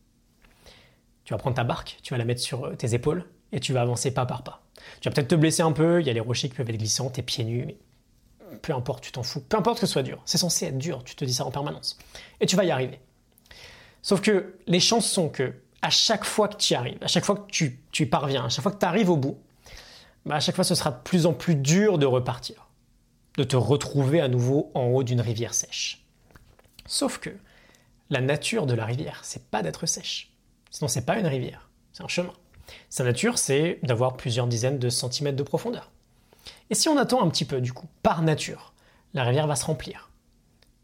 Tu 1.25 1.35
vas 1.35 1.39
prendre 1.39 1.57
ta 1.57 1.65
barque, 1.65 1.99
tu 2.03 2.13
vas 2.13 2.19
la 2.19 2.25
mettre 2.25 2.41
sur 2.41 2.65
euh, 2.65 2.75
tes 2.75 2.95
épaules 2.95 3.25
et 3.53 3.61
tu 3.61 3.73
vas 3.73 3.83
avancer 3.83 4.13
pas 4.13 4.27
par 4.27 4.43
pas. 4.43 4.63
Tu 5.01 5.09
vas 5.09 5.15
peut-être 5.15 5.29
te 5.29 5.35
blesser 5.35 5.63
un 5.63 5.73
peu, 5.73 6.01
il 6.01 6.07
y 6.07 6.11
a 6.11 6.13
les 6.13 6.21
rochers 6.21 6.49
qui 6.49 6.55
peuvent 6.55 6.69
être 6.69 6.77
glissants, 6.77 7.11
tes 7.11 7.23
pieds 7.23 7.45
nus, 7.45 7.65
mais 7.67 7.77
peu 8.61 8.75
importe, 8.75 9.05
tu 9.05 9.13
t'en 9.13 9.23
fous. 9.23 9.41
Peu 9.41 9.57
importe 9.57 9.81
que 9.81 9.87
ce 9.87 9.93
soit 9.93 10.03
dur. 10.03 10.21
C'est 10.25 10.39
censé 10.39 10.67
être 10.67 10.79
dur, 10.79 11.05
tu 11.05 11.15
te 11.15 11.25
dis 11.25 11.35
ça 11.35 11.45
en 11.45 11.51
permanence. 11.51 11.99
Et 12.41 12.47
tu 12.47 12.57
vas 12.57 12.65
y 12.65 12.71
arriver. 12.71 13.01
Sauf 14.03 14.21
que 14.21 14.59
les 14.67 14.81
chances 14.81 15.09
sont 15.09 15.29
que 15.29 15.55
à 15.81 15.91
chaque 15.91 16.25
fois 16.25 16.49
que 16.49 16.57
tu 16.57 16.73
y 16.73 16.77
arrives, 16.77 16.99
à 17.03 17.07
chaque 17.07 17.25
fois 17.25 17.37
que 17.37 17.51
tu, 17.51 17.81
tu 17.93 18.07
parviens, 18.07 18.45
à 18.45 18.49
chaque 18.49 18.63
fois 18.63 18.73
que 18.73 18.79
tu 18.79 18.87
arrives 18.87 19.11
au 19.11 19.17
bout, 19.17 19.39
bah 20.27 20.37
à 20.37 20.41
chaque 20.41 20.55
fois 20.55 20.65
ce 20.65 20.75
sera 20.75 20.91
de 20.91 21.03
plus 21.03 21.27
en 21.27 21.33
plus 21.33 21.55
dur 21.55 21.99
de 21.99 22.07
repartir, 22.07 22.69
de 23.37 23.45
te 23.45 23.57
retrouver 23.57 24.21
à 24.21 24.29
nouveau 24.29 24.71
en 24.75 24.87
haut 24.87 25.03
d'une 25.03 25.21
rivière 25.21 25.55
sèche. 25.55 26.05
Sauf 26.87 27.19
que 27.19 27.31
la 28.11 28.21
nature 28.21 28.67
de 28.67 28.75
la 28.75 28.85
rivière, 28.85 29.21
c'est 29.23 29.51
pas 29.51 29.63
d'être 29.63 29.87
sèche. 29.87 30.32
Sinon, 30.73 30.89
c'est 30.89 31.07
pas 31.07 31.19
une 31.19 31.27
rivière, 31.27 31.69
c'est 31.93 32.03
un 32.03 32.09
chemin. 32.09 32.33
Sa 32.89 33.05
nature, 33.05 33.39
c'est 33.39 33.79
d'avoir 33.83 34.17
plusieurs 34.17 34.47
dizaines 34.47 34.79
de 34.79 34.89
centimètres 34.89 35.37
de 35.37 35.43
profondeur. 35.43 35.91
Et 36.71 36.75
si 36.75 36.89
on 36.89 36.97
attend 36.97 37.23
un 37.23 37.29
petit 37.29 37.45
peu, 37.45 37.61
du 37.61 37.73
coup, 37.73 37.87
par 38.03 38.23
nature, 38.23 38.73
la 39.15 39.23
rivière 39.23 39.47
va 39.47 39.55
se 39.55 39.67
remplir. 39.67 40.11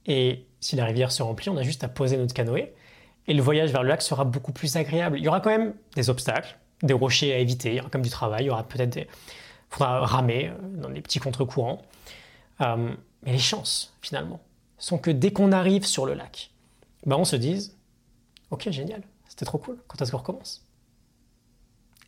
Et 0.07 0.44
si 0.61 0.77
la 0.77 0.85
rivière 0.85 1.11
se 1.11 1.22
remplit, 1.22 1.48
on 1.48 1.57
a 1.57 1.62
juste 1.62 1.83
à 1.83 1.88
poser 1.88 2.18
notre 2.18 2.35
canoë 2.35 2.72
et 3.27 3.35
le 3.35 3.42
voyage 3.42 3.70
vers 3.70 3.83
le 3.83 3.88
lac 3.88 4.03
sera 4.03 4.24
beaucoup 4.24 4.53
plus 4.53 4.77
agréable. 4.77 5.18
Il 5.18 5.24
y 5.24 5.29
aura 5.29 5.40
quand 5.40 5.51
même 5.51 5.74
des 5.96 6.11
obstacles, 6.11 6.59
des 6.83 6.94
rochers 6.94 7.33
à 7.33 7.38
éviter, 7.38 7.70
il 7.70 7.77
y 7.77 7.81
aura 7.81 7.90
comme 7.90 8.03
du 8.03 8.11
travail, 8.11 8.44
il 8.44 8.46
y 8.48 8.51
aura 8.51 8.64
peut-être 8.68 9.09
faudra 9.70 10.05
ramer 10.07 10.48
euh, 10.48 10.83
dans 10.83 10.90
des 10.90 11.01
petits 11.01 11.18
contre-courants. 11.18 11.83
Euh, 12.61 12.94
mais 13.22 13.33
les 13.33 13.38
chances, 13.38 13.94
finalement, 14.01 14.40
sont 14.79 14.98
que 14.98 15.11
dès 15.11 15.31
qu'on 15.31 15.53
arrive 15.53 15.85
sur 15.85 16.07
le 16.07 16.14
lac, 16.14 16.51
ben 17.07 17.16
on 17.16 17.24
se 17.24 17.37
dise 17.37 17.77
Ok, 18.51 18.70
génial, 18.70 19.03
c'était 19.38 19.46
trop 19.46 19.59
cool, 19.59 19.79
quand 19.87 20.03
est-ce 20.03 20.11
qu'on 20.11 20.18
recommence 20.18 20.66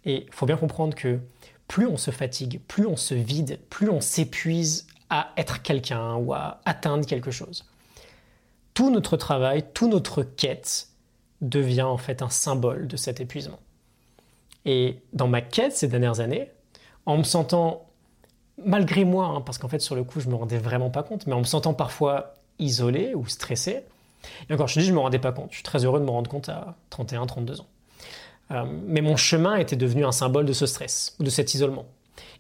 Et 0.04 0.24
il 0.26 0.34
faut 0.34 0.46
bien 0.46 0.56
comprendre 0.56 0.96
que 0.96 1.20
plus 1.68 1.86
on 1.86 1.96
se 1.96 2.10
fatigue, 2.10 2.60
plus 2.66 2.88
on 2.88 2.96
se 2.96 3.14
vide, 3.14 3.60
plus 3.70 3.88
on 3.88 4.00
s'épuise 4.00 4.88
à 5.10 5.30
être 5.36 5.62
quelqu'un 5.62 6.16
ou 6.16 6.34
à 6.34 6.60
atteindre 6.64 7.06
quelque 7.06 7.30
chose. 7.30 7.64
Tout 8.74 8.90
notre 8.90 9.16
travail, 9.16 9.64
toute 9.74 9.92
notre 9.92 10.24
quête 10.24 10.88
devient 11.40 11.82
en 11.82 11.98
fait 11.98 12.20
un 12.20 12.30
symbole 12.30 12.88
de 12.88 12.96
cet 12.96 13.20
épuisement. 13.20 13.60
Et 14.64 15.00
dans 15.12 15.28
ma 15.28 15.40
quête 15.40 15.76
ces 15.76 15.86
dernières 15.86 16.18
années, 16.18 16.50
en 17.06 17.16
me 17.16 17.22
sentant, 17.22 17.86
malgré 18.58 19.04
moi, 19.04 19.26
hein, 19.26 19.40
parce 19.40 19.56
qu'en 19.58 19.68
fait 19.68 19.78
sur 19.78 19.94
le 19.94 20.02
coup 20.02 20.18
je 20.18 20.28
me 20.28 20.34
rendais 20.34 20.58
vraiment 20.58 20.90
pas 20.90 21.04
compte, 21.04 21.28
mais 21.28 21.34
en 21.34 21.40
me 21.40 21.44
sentant 21.44 21.74
parfois 21.74 22.34
isolé 22.58 23.14
ou 23.14 23.28
stressé, 23.28 23.84
et 24.48 24.54
encore 24.54 24.68
je 24.68 24.74
te 24.74 24.80
dis 24.80 24.87
je 24.87 24.92
me 24.92 24.98
rendais 24.98 25.18
pas 25.18 25.33
compte, 25.33 25.48
je 25.50 25.56
suis 25.56 25.64
très 25.64 25.85
heureux 25.85 26.00
de 26.00 26.04
me 26.04 26.11
rendre 26.11 26.30
compte 26.30 26.48
à 26.48 26.76
31, 26.90 27.26
32 27.26 27.61
ans. 27.61 27.66
Euh, 28.50 28.64
mais 28.87 29.00
mon 29.00 29.16
chemin 29.16 29.56
était 29.56 29.76
devenu 29.76 30.04
un 30.04 30.12
symbole 30.12 30.46
de 30.46 30.52
ce 30.52 30.66
stress, 30.66 31.16
de 31.20 31.30
cet 31.30 31.54
isolement. 31.54 31.87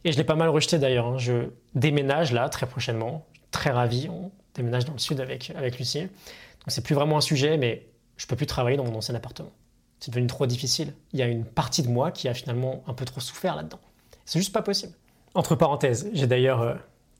Et 0.04 0.12
je 0.12 0.16
l'ai 0.16 0.24
pas 0.24 0.34
mal 0.34 0.48
rejeté 0.48 0.78
d'ailleurs. 0.78 1.06
Hein. 1.06 1.18
Je 1.18 1.50
déménage 1.74 2.32
là 2.32 2.48
très 2.48 2.66
prochainement, 2.66 3.26
très 3.50 3.70
ravi. 3.70 4.08
On 4.10 4.30
déménage 4.54 4.84
dans 4.84 4.92
le 4.92 4.98
sud 4.98 5.20
avec, 5.20 5.52
avec 5.56 5.78
Lucie. 5.78 6.00
Donc 6.00 6.68
c'est 6.68 6.82
plus 6.82 6.94
vraiment 6.94 7.18
un 7.18 7.22
sujet, 7.22 7.56
mais 7.56 7.86
je 8.16 8.26
peux 8.26 8.36
plus 8.36 8.46
travailler 8.46 8.76
dans 8.76 8.84
mon 8.84 8.94
ancien 8.96 9.14
appartement. 9.14 9.52
C'est 10.00 10.10
devenu 10.10 10.26
trop 10.26 10.46
difficile. 10.46 10.94
Il 11.12 11.18
y 11.18 11.22
a 11.22 11.26
une 11.26 11.44
partie 11.44 11.82
de 11.82 11.88
moi 11.88 12.10
qui 12.10 12.28
a 12.28 12.34
finalement 12.34 12.82
un 12.86 12.94
peu 12.94 13.04
trop 13.04 13.20
souffert 13.20 13.54
là-dedans. 13.54 13.80
C'est 14.24 14.38
juste 14.38 14.52
pas 14.52 14.62
possible. 14.62 14.94
Entre 15.34 15.54
parenthèses, 15.54 16.10
j'ai 16.12 16.26
d'ailleurs 16.26 16.62
euh, 16.62 16.74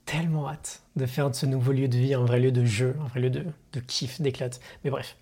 tellement 0.05 0.49
hâte 0.49 0.83
de 0.97 1.07
faire 1.07 1.31
de 1.31 1.35
ce 1.35 1.47
nouveau 1.47 1.73
lieu 1.73 1.89
de 1.89 1.97
vie 1.97 2.15
un 2.15 2.25
vrai 2.25 2.41
lieu 2.41 2.53
de 2.53 2.65
jeu, 2.65 2.97
un 3.03 3.07
vrai 3.09 3.21
lieu 3.21 3.31
de, 3.31 3.81
kiff, 3.87 4.21
d'éclate. 4.21 4.61
Mais 4.85 4.91
bref, 4.91 5.17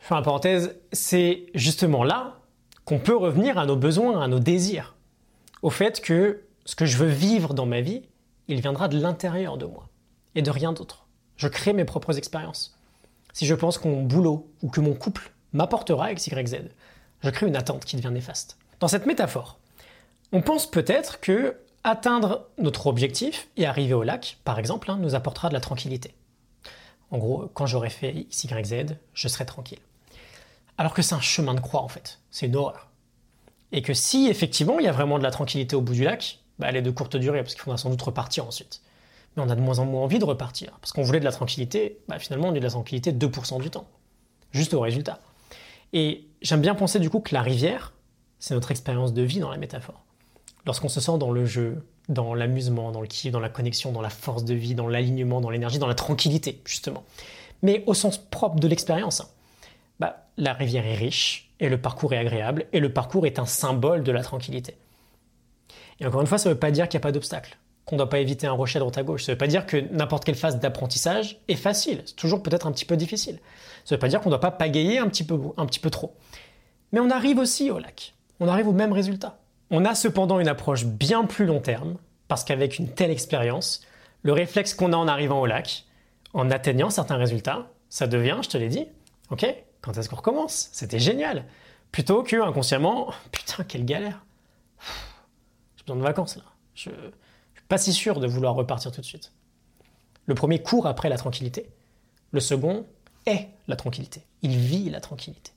je 0.00 0.06
fais 0.06 0.14
une 0.14 0.22
parenthèse, 0.22 0.76
c'est 0.92 1.46
justement 1.54 2.04
là 2.04 2.38
qu'on 2.84 2.98
peut 2.98 3.16
revenir 3.16 3.58
à 3.58 3.66
nos 3.66 3.76
besoins, 3.76 4.22
à 4.22 4.28
nos 4.28 4.38
désirs, 4.38 4.94
au 5.62 5.70
fait 5.70 6.00
que 6.00 6.42
ce 6.64 6.76
que 6.76 6.86
je 6.86 6.96
veux 6.96 7.08
vivre 7.08 7.54
dans 7.54 7.66
ma 7.66 7.80
vie, 7.80 8.02
il 8.48 8.60
viendra 8.60 8.88
de 8.88 8.98
l'intérieur 8.98 9.56
de 9.56 9.66
moi 9.66 9.88
et 10.34 10.42
de 10.42 10.50
rien 10.50 10.72
d'autre. 10.72 11.06
Je 11.36 11.48
crée 11.48 11.72
mes 11.72 11.84
propres 11.84 12.18
expériences. 12.18 12.78
Si 13.32 13.46
je 13.46 13.54
pense 13.54 13.78
que 13.78 13.88
mon 13.88 14.02
boulot 14.02 14.50
ou 14.62 14.68
que 14.68 14.80
mon 14.80 14.94
couple 14.94 15.32
m'apportera 15.52 16.12
X, 16.12 16.26
Y, 16.26 16.48
Z, 16.48 16.56
je 17.22 17.30
crée 17.30 17.46
une 17.46 17.56
attente 17.56 17.84
qui 17.84 17.96
devient 17.96 18.12
néfaste. 18.12 18.58
Dans 18.80 18.88
cette 18.88 19.06
métaphore, 19.06 19.58
on 20.32 20.42
pense 20.42 20.70
peut-être 20.70 21.20
que 21.20 21.56
atteindre 21.84 22.48
notre 22.58 22.86
objectif 22.86 23.48
et 23.56 23.66
arriver 23.66 23.94
au 23.94 24.02
lac, 24.02 24.38
par 24.44 24.58
exemple, 24.58 24.90
hein, 24.90 24.96
nous 25.00 25.14
apportera 25.14 25.50
de 25.50 25.54
la 25.54 25.60
tranquillité. 25.60 26.14
En 27.10 27.18
gros, 27.18 27.50
quand 27.52 27.66
j'aurai 27.66 27.90
fait 27.90 28.12
X, 28.12 28.44
Y, 28.44 28.98
je 29.12 29.28
serai 29.28 29.46
tranquille. 29.46 29.78
Alors 30.78 30.94
que 30.94 31.02
c'est 31.02 31.14
un 31.14 31.20
chemin 31.20 31.54
de 31.54 31.60
croix 31.60 31.82
en 31.82 31.88
fait, 31.88 32.18
c'est 32.30 32.46
une 32.46 32.56
horreur. 32.56 32.88
Et 33.70 33.82
que 33.82 33.94
si 33.94 34.28
effectivement 34.28 34.78
il 34.80 34.84
y 34.84 34.88
a 34.88 34.92
vraiment 34.92 35.18
de 35.18 35.22
la 35.22 35.30
tranquillité 35.30 35.76
au 35.76 35.80
bout 35.80 35.92
du 35.92 36.02
lac, 36.02 36.40
bah, 36.58 36.66
elle 36.68 36.76
est 36.76 36.82
de 36.82 36.90
courte 36.90 37.16
durée 37.16 37.42
parce 37.42 37.54
qu'il 37.54 37.62
faudra 37.62 37.76
sans 37.76 37.90
doute 37.90 38.02
repartir 38.02 38.46
ensuite. 38.46 38.80
Mais 39.36 39.42
on 39.42 39.50
a 39.50 39.54
de 39.54 39.60
moins 39.60 39.78
en 39.78 39.84
moins 39.84 40.02
envie 40.02 40.18
de 40.18 40.24
repartir 40.24 40.72
parce 40.80 40.92
qu'on 40.92 41.02
voulait 41.02 41.20
de 41.20 41.24
la 41.24 41.32
tranquillité, 41.32 42.00
bah, 42.08 42.18
finalement 42.18 42.48
on 42.48 42.52
a 42.52 42.58
de 42.58 42.60
la 42.60 42.70
tranquillité 42.70 43.12
2% 43.12 43.60
du 43.60 43.70
temps, 43.70 43.86
juste 44.50 44.74
au 44.74 44.80
résultat. 44.80 45.20
Et 45.92 46.26
j'aime 46.42 46.60
bien 46.60 46.74
penser 46.74 46.98
du 46.98 47.10
coup 47.10 47.20
que 47.20 47.34
la 47.34 47.42
rivière, 47.42 47.92
c'est 48.40 48.54
notre 48.54 48.72
expérience 48.72 49.12
de 49.12 49.22
vie 49.22 49.38
dans 49.38 49.50
la 49.50 49.58
métaphore. 49.58 50.03
Lorsqu'on 50.66 50.88
se 50.88 51.00
sent 51.00 51.18
dans 51.18 51.30
le 51.30 51.44
jeu 51.44 51.84
dans 52.08 52.34
l'amusement, 52.34 52.92
dans 52.92 53.00
le 53.00 53.06
kiff, 53.06 53.32
dans 53.32 53.40
la 53.40 53.48
connexion, 53.48 53.92
dans 53.92 54.02
la 54.02 54.10
force 54.10 54.44
de 54.44 54.54
vie, 54.54 54.74
dans 54.74 54.88
l'alignement, 54.88 55.40
dans 55.40 55.50
l'énergie, 55.50 55.78
dans 55.78 55.86
la 55.86 55.94
tranquillité, 55.94 56.60
justement. 56.64 57.04
Mais 57.62 57.82
au 57.86 57.94
sens 57.94 58.18
propre 58.18 58.60
de 58.60 58.68
l'expérience, 58.68 59.20
hein. 59.20 59.28
bah, 60.00 60.26
la 60.36 60.52
rivière 60.52 60.86
est 60.86 60.94
riche, 60.94 61.50
et 61.60 61.68
le 61.68 61.80
parcours 61.80 62.12
est 62.12 62.18
agréable, 62.18 62.66
et 62.72 62.80
le 62.80 62.92
parcours 62.92 63.26
est 63.26 63.38
un 63.38 63.46
symbole 63.46 64.02
de 64.02 64.12
la 64.12 64.22
tranquillité. 64.22 64.76
Et 66.00 66.06
encore 66.06 66.20
une 66.20 66.26
fois, 66.26 66.38
ça 66.38 66.48
ne 66.48 66.54
veut 66.54 66.60
pas 66.60 66.70
dire 66.70 66.88
qu'il 66.88 66.98
n'y 66.98 67.02
a 67.02 67.06
pas 67.06 67.12
d'obstacle, 67.12 67.56
qu'on 67.84 67.96
ne 67.96 67.98
doit 67.98 68.10
pas 68.10 68.18
éviter 68.18 68.46
un 68.46 68.52
rocher 68.52 68.78
à 68.78 68.80
droite 68.80 68.98
à 68.98 69.02
gauche. 69.02 69.24
Ça 69.24 69.32
ne 69.32 69.34
veut 69.34 69.38
pas 69.38 69.46
dire 69.46 69.64
que 69.64 69.76
n'importe 69.92 70.24
quelle 70.24 70.34
phase 70.34 70.58
d'apprentissage 70.58 71.40
est 71.48 71.54
facile. 71.54 72.02
C'est 72.04 72.16
toujours 72.16 72.42
peut-être 72.42 72.66
un 72.66 72.72
petit 72.72 72.84
peu 72.84 72.96
difficile. 72.96 73.38
Ça 73.84 73.94
ne 73.94 73.96
veut 73.96 74.00
pas 74.00 74.08
dire 74.08 74.20
qu'on 74.20 74.28
ne 74.28 74.34
doit 74.34 74.40
pas 74.40 74.50
pagayer 74.50 74.98
un 74.98 75.08
petit, 75.08 75.24
peu, 75.24 75.38
un 75.56 75.66
petit 75.66 75.80
peu 75.80 75.90
trop. 75.90 76.14
Mais 76.92 77.00
on 77.00 77.10
arrive 77.10 77.38
aussi 77.38 77.70
au 77.70 77.78
lac. 77.78 78.14
On 78.40 78.48
arrive 78.48 78.68
au 78.68 78.72
même 78.72 78.92
résultat. 78.92 79.38
On 79.70 79.84
a 79.84 79.94
cependant 79.94 80.40
une 80.40 80.48
approche 80.48 80.84
bien 80.84 81.24
plus 81.24 81.46
long 81.46 81.60
terme, 81.60 81.96
parce 82.28 82.44
qu'avec 82.44 82.78
une 82.78 82.88
telle 82.88 83.10
expérience, 83.10 83.82
le 84.22 84.32
réflexe 84.32 84.74
qu'on 84.74 84.92
a 84.92 84.96
en 84.96 85.08
arrivant 85.08 85.40
au 85.40 85.46
lac, 85.46 85.84
en 86.32 86.50
atteignant 86.50 86.90
certains 86.90 87.16
résultats, 87.16 87.70
ça 87.88 88.06
devient, 88.06 88.38
je 88.42 88.48
te 88.48 88.58
l'ai 88.58 88.68
dit, 88.68 88.86
ok, 89.30 89.46
quand 89.80 89.96
est-ce 89.96 90.08
qu'on 90.08 90.16
recommence? 90.16 90.68
C'était 90.72 90.98
génial. 90.98 91.44
Plutôt 91.92 92.22
que 92.22 92.36
inconsciemment, 92.42 93.12
putain, 93.32 93.64
quelle 93.64 93.84
galère. 93.84 94.24
J'ai 95.76 95.84
besoin 95.84 95.96
de 95.96 96.02
vacances 96.02 96.36
là. 96.36 96.44
Je, 96.74 96.90
ne 96.90 96.96
suis 96.96 97.66
pas 97.68 97.78
si 97.78 97.92
sûr 97.92 98.18
de 98.18 98.26
vouloir 98.26 98.54
repartir 98.54 98.90
tout 98.90 99.00
de 99.00 99.06
suite. 99.06 99.32
Le 100.26 100.34
premier 100.34 100.62
court 100.62 100.86
après 100.86 101.08
la 101.08 101.16
tranquillité. 101.16 101.70
Le 102.32 102.40
second 102.40 102.86
est 103.26 103.48
la 103.68 103.76
tranquillité. 103.76 104.26
Il 104.42 104.56
vit 104.56 104.90
la 104.90 105.00
tranquillité. 105.00 105.52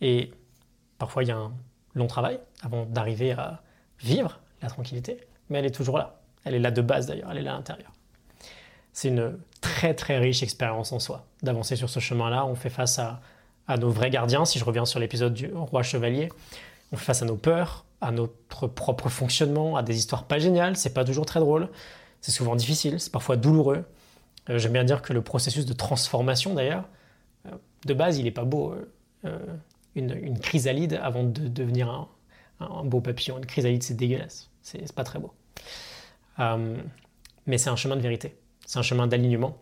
Et 0.00 0.30
parfois, 0.98 1.22
il 1.22 1.28
y 1.28 1.32
a 1.32 1.36
un 1.36 1.54
long 1.94 2.06
travail 2.06 2.38
avant 2.62 2.86
d'arriver 2.86 3.32
à 3.32 3.62
vivre 4.00 4.40
la 4.62 4.68
tranquillité, 4.68 5.18
mais 5.48 5.58
elle 5.58 5.66
est 5.66 5.74
toujours 5.74 5.98
là. 5.98 6.20
Elle 6.44 6.54
est 6.54 6.60
là 6.60 6.70
de 6.70 6.82
base 6.82 7.06
d'ailleurs, 7.06 7.30
elle 7.30 7.38
est 7.38 7.42
là 7.42 7.52
à 7.52 7.56
l'intérieur. 7.56 7.92
C'est 8.92 9.08
une 9.08 9.38
très 9.60 9.94
très 9.94 10.18
riche 10.18 10.42
expérience 10.42 10.92
en 10.92 11.00
soi 11.00 11.26
d'avancer 11.42 11.74
sur 11.76 11.90
ce 11.90 12.00
chemin-là. 12.00 12.46
On 12.46 12.54
fait 12.54 12.70
face 12.70 12.98
à, 12.98 13.20
nos 13.76 13.90
vrais 13.90 14.10
gardiens, 14.10 14.44
si 14.44 14.58
je 14.58 14.64
reviens 14.64 14.84
sur 14.84 15.00
l'épisode 15.00 15.34
du 15.34 15.52
roi 15.52 15.82
chevalier. 15.82 16.28
On 16.92 16.96
fait 16.96 17.06
face 17.06 17.22
à 17.22 17.24
nos 17.24 17.36
peurs, 17.36 17.84
à 18.00 18.12
notre 18.12 18.66
propre 18.66 19.08
fonctionnement, 19.08 19.76
à 19.76 19.82
des 19.82 19.96
histoires 19.96 20.24
pas 20.24 20.38
géniales. 20.38 20.76
C'est 20.76 20.94
pas 20.94 21.04
toujours 21.04 21.26
très 21.26 21.40
drôle. 21.40 21.68
C'est 22.20 22.30
souvent 22.30 22.56
difficile, 22.56 23.00
c'est 23.00 23.12
parfois 23.12 23.36
douloureux. 23.36 23.84
Euh, 24.48 24.58
j'aime 24.58 24.72
bien 24.72 24.84
dire 24.84 25.02
que 25.02 25.12
le 25.12 25.22
processus 25.22 25.66
de 25.66 25.72
transformation 25.72 26.54
d'ailleurs, 26.54 26.84
euh, 27.46 27.50
de 27.86 27.94
base, 27.94 28.18
il 28.18 28.24
n'est 28.24 28.30
pas 28.30 28.44
beau. 28.44 28.74
Euh, 29.24 29.38
une, 29.94 30.38
chrysalide 30.38 30.98
avant 31.02 31.24
de 31.24 31.48
devenir 31.48 32.08
un, 32.60 32.84
beau 32.84 33.00
papillon. 33.00 33.38
Une 33.38 33.46
chrysalide, 33.46 33.82
c'est 33.82 33.94
dégueulasse. 33.94 34.50
C'est 34.62 34.92
pas 34.92 35.04
très 35.04 35.18
beau. 35.18 35.32
Euh, 36.38 36.76
mais 37.46 37.58
c'est 37.58 37.70
un 37.70 37.76
chemin 37.76 37.96
de 37.96 38.00
vérité. 38.00 38.36
C'est 38.66 38.78
un 38.78 38.82
chemin 38.82 39.06
d'alignement. 39.06 39.58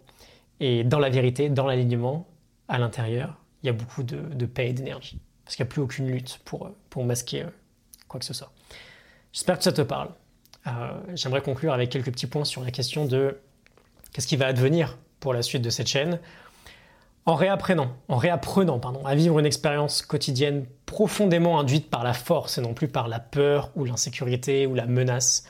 Et 0.61 0.85
dans 0.85 0.99
la 0.99 1.11
vérité, 1.11 1.49
dans 1.49 1.67
l'alignement, 1.67 2.29
à 2.69 2.79
l'intérieur, 2.79 3.43
il 3.63 3.67
y 3.67 3.71
a 3.71 3.73
beaucoup 3.73 4.03
de, 4.03 4.47
paix 4.47 4.71
et 4.71 4.73
d'énergie. 4.73 5.21
Parce 5.45 5.57
qu'il 5.57 5.65
n'y 5.65 5.69
a 5.69 5.73
plus 5.73 5.83
aucune 5.83 6.09
lutte 6.09 6.41
pour, 6.45 6.71
pour 6.89 7.05
masquer 7.05 7.43
euh, 7.43 7.51
quoi 8.09 8.21
que 8.21 8.27
ce 8.27 8.35
soit. 8.35 8.53
J'espère 9.33 9.59
que 9.59 9.65
ça 9.65 9.73
te 9.73 9.83
parle. 9.83 10.11
Euh, 10.67 11.01
j'aimerais 11.15 11.43
conclure 11.43 11.73
avec 11.73 11.91
quelques 11.91 12.13
petits 12.13 12.27
points 12.27 12.45
sur 12.45 12.63
la 12.63 12.71
question 12.71 13.05
de 13.07 13.39
qu'est-ce 14.13 14.27
qui 14.27 14.37
va 14.37 14.47
advenir 14.47 14.99
pour 15.21 15.35
la 15.35 15.43
suite 15.43 15.63
de 15.63 15.71
cette 15.71 15.89
chaîne 15.89 16.21
en 17.25 17.37
réapprenant, 17.37 17.89
à 19.05 19.15
vivre 19.15 19.39
une 19.39 19.47
expérience 19.47 20.03
quotidienne 20.03 20.67
profondément 20.87 21.61
induite 21.61 21.89
par 21.89 22.03
la 22.03 22.15
force 22.15 22.59
et 22.59 22.61
non 22.61 22.75
plus 22.75 22.89
par 22.89 23.09
la 23.09 23.21
peur 23.21 23.71
ou 23.77 23.85
l'insécurité 23.85 24.67
ou 24.67 24.75
la 24.75 24.87
menace, 24.87 25.45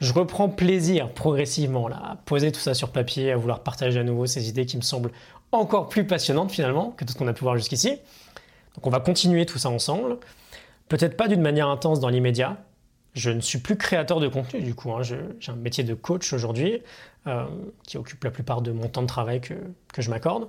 je 0.00 0.12
reprends 0.12 0.48
plaisir 0.48 1.12
progressivement 1.12 1.88
là, 1.88 2.00
à 2.12 2.16
poser 2.16 2.52
tout 2.52 2.60
ça 2.60 2.72
sur 2.72 2.90
papier, 2.90 3.32
à 3.32 3.36
vouloir 3.36 3.62
partager 3.62 3.98
à 3.98 4.04
nouveau 4.04 4.26
ces 4.26 4.48
idées 4.48 4.64
qui 4.64 4.76
me 4.76 4.82
semblent 4.82 5.10
encore 5.52 5.88
plus 5.88 6.06
passionnantes 6.06 6.52
finalement 6.52 6.92
que 6.92 7.04
tout 7.04 7.12
ce 7.12 7.18
qu'on 7.18 7.26
a 7.26 7.32
pu 7.32 7.42
voir 7.42 7.56
jusqu'ici. 7.56 7.98
Donc 8.74 8.86
on 8.86 8.90
va 8.90 9.00
continuer 9.00 9.44
tout 9.44 9.58
ça 9.58 9.70
ensemble. 9.70 10.18
Peut-être 10.88 11.16
pas 11.16 11.28
d'une 11.28 11.42
manière 11.42 11.68
intense 11.68 12.00
dans 12.00 12.08
l'immédiat. 12.08 12.56
Je 13.18 13.30
ne 13.30 13.40
suis 13.40 13.58
plus 13.58 13.76
créateur 13.76 14.20
de 14.20 14.28
contenu 14.28 14.60
du 14.60 14.74
coup. 14.74 14.92
Hein. 14.92 15.02
J'ai 15.02 15.18
un 15.48 15.56
métier 15.56 15.84
de 15.84 15.94
coach 15.94 16.32
aujourd'hui. 16.32 16.82
Euh, 17.28 17.44
qui 17.86 17.98
occupe 17.98 18.24
la 18.24 18.30
plupart 18.30 18.62
de 18.62 18.70
mon 18.70 18.88
temps 18.88 19.02
de 19.02 19.06
travail 19.06 19.40
que, 19.40 19.52
que 19.92 20.00
je 20.00 20.08
m'accorde. 20.08 20.48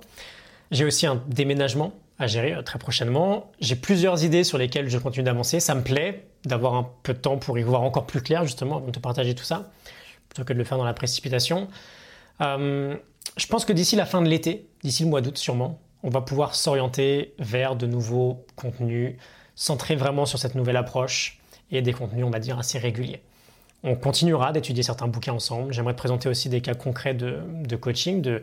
J'ai 0.70 0.86
aussi 0.86 1.04
un 1.04 1.20
déménagement 1.26 1.92
à 2.18 2.26
gérer 2.26 2.54
euh, 2.54 2.62
très 2.62 2.78
prochainement. 2.78 3.50
J'ai 3.60 3.74
plusieurs 3.74 4.24
idées 4.24 4.44
sur 4.44 4.56
lesquelles 4.56 4.88
je 4.88 4.96
continue 4.96 5.24
d'avancer. 5.24 5.60
Ça 5.60 5.74
me 5.74 5.82
plaît 5.82 6.26
d'avoir 6.44 6.74
un 6.74 6.88
peu 7.02 7.12
de 7.12 7.18
temps 7.18 7.36
pour 7.36 7.58
y 7.58 7.62
voir 7.62 7.82
encore 7.82 8.06
plus 8.06 8.22
clair, 8.22 8.44
justement, 8.44 8.76
avant 8.76 8.86
de 8.86 8.92
te 8.92 8.98
partager 8.98 9.34
tout 9.34 9.44
ça, 9.44 9.70
plutôt 10.30 10.44
que 10.44 10.54
de 10.54 10.58
le 10.58 10.64
faire 10.64 10.78
dans 10.78 10.84
la 10.84 10.94
précipitation. 10.94 11.68
Euh, 12.40 12.96
je 13.36 13.46
pense 13.46 13.66
que 13.66 13.74
d'ici 13.74 13.94
la 13.96 14.06
fin 14.06 14.22
de 14.22 14.28
l'été, 14.28 14.66
d'ici 14.82 15.02
le 15.02 15.10
mois 15.10 15.20
d'août 15.20 15.36
sûrement, 15.36 15.80
on 16.02 16.08
va 16.08 16.22
pouvoir 16.22 16.54
s'orienter 16.54 17.34
vers 17.38 17.76
de 17.76 17.86
nouveaux 17.86 18.46
contenus 18.56 19.16
centrés 19.54 19.96
vraiment 19.96 20.24
sur 20.24 20.38
cette 20.38 20.54
nouvelle 20.54 20.78
approche 20.78 21.39
et 21.70 21.82
des 21.82 21.92
contenus, 21.92 22.24
on 22.24 22.30
va 22.30 22.38
dire, 22.38 22.58
assez 22.58 22.78
réguliers. 22.78 23.20
On 23.82 23.94
continuera 23.94 24.52
d'étudier 24.52 24.82
certains 24.82 25.08
bouquins 25.08 25.32
ensemble. 25.32 25.72
J'aimerais 25.72 25.94
te 25.94 25.98
présenter 25.98 26.28
aussi 26.28 26.48
des 26.48 26.60
cas 26.60 26.74
concrets 26.74 27.14
de, 27.14 27.76
coaching, 27.76 28.20
de 28.20 28.42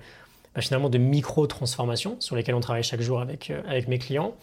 bah, 0.56 0.62
finalement 0.62 0.90
de 0.90 0.98
micro-transformation 0.98 2.18
sur 2.20 2.36
lesquels 2.36 2.56
on 2.56 2.60
travaille 2.60 2.84
chaque 2.84 3.02
jour 3.02 3.22
avec, 3.22 3.52
euh, 3.52 3.62
avec 3.68 3.88
mes 3.88 4.00
clients. 4.00 4.34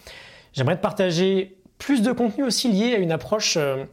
J'aimerais 0.52 0.76
te 0.76 0.82
partager 0.82 1.56
plus 1.78 2.02
de 2.02 2.12
contenu 2.12 2.44
aussi 2.44 2.70
lié 2.70 2.94
à 2.94 2.98
une 2.98 3.10
approche 3.10 3.56
euh, 3.56 3.84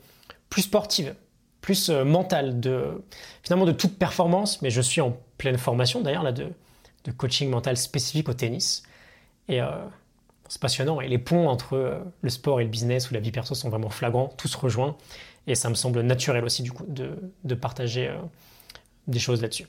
plus 0.49 0.63
sportive, 0.63 1.15
plus 1.61 1.89
euh, 1.89 2.03
mentale, 2.03 2.59
de, 2.59 3.03
finalement 3.41 3.65
de 3.65 3.71
toute 3.71 3.97
performance, 3.97 4.61
mais 4.61 4.69
je 4.69 4.81
suis 4.81 5.01
en 5.01 5.17
pleine 5.39 5.57
formation 5.57 6.01
d'ailleurs 6.01 6.23
là 6.23 6.31
de, 6.31 6.49
de 7.05 7.11
coaching 7.11 7.49
mental 7.49 7.77
spécifique 7.77 8.29
au 8.29 8.33
tennis. 8.33 8.83
C'est 10.51 10.61
passionnant. 10.61 10.99
Et 10.99 11.07
les 11.07 11.17
ponts 11.17 11.47
entre 11.47 12.03
le 12.21 12.29
sport 12.29 12.59
et 12.59 12.65
le 12.65 12.69
business 12.69 13.09
ou 13.09 13.13
la 13.13 13.21
vie 13.21 13.31
perso 13.31 13.55
sont 13.55 13.69
vraiment 13.69 13.89
flagrants, 13.89 14.27
tous 14.35 14.53
rejoints. 14.53 14.97
Et 15.47 15.55
ça 15.55 15.69
me 15.69 15.75
semble 15.75 16.01
naturel 16.01 16.43
aussi 16.43 16.61
du 16.61 16.73
coup 16.73 16.85
de, 16.85 17.55
partager 17.55 18.09
euh, 18.09 18.17
des 19.07 19.17
choses 19.17 19.41
là-dessus. 19.41 19.67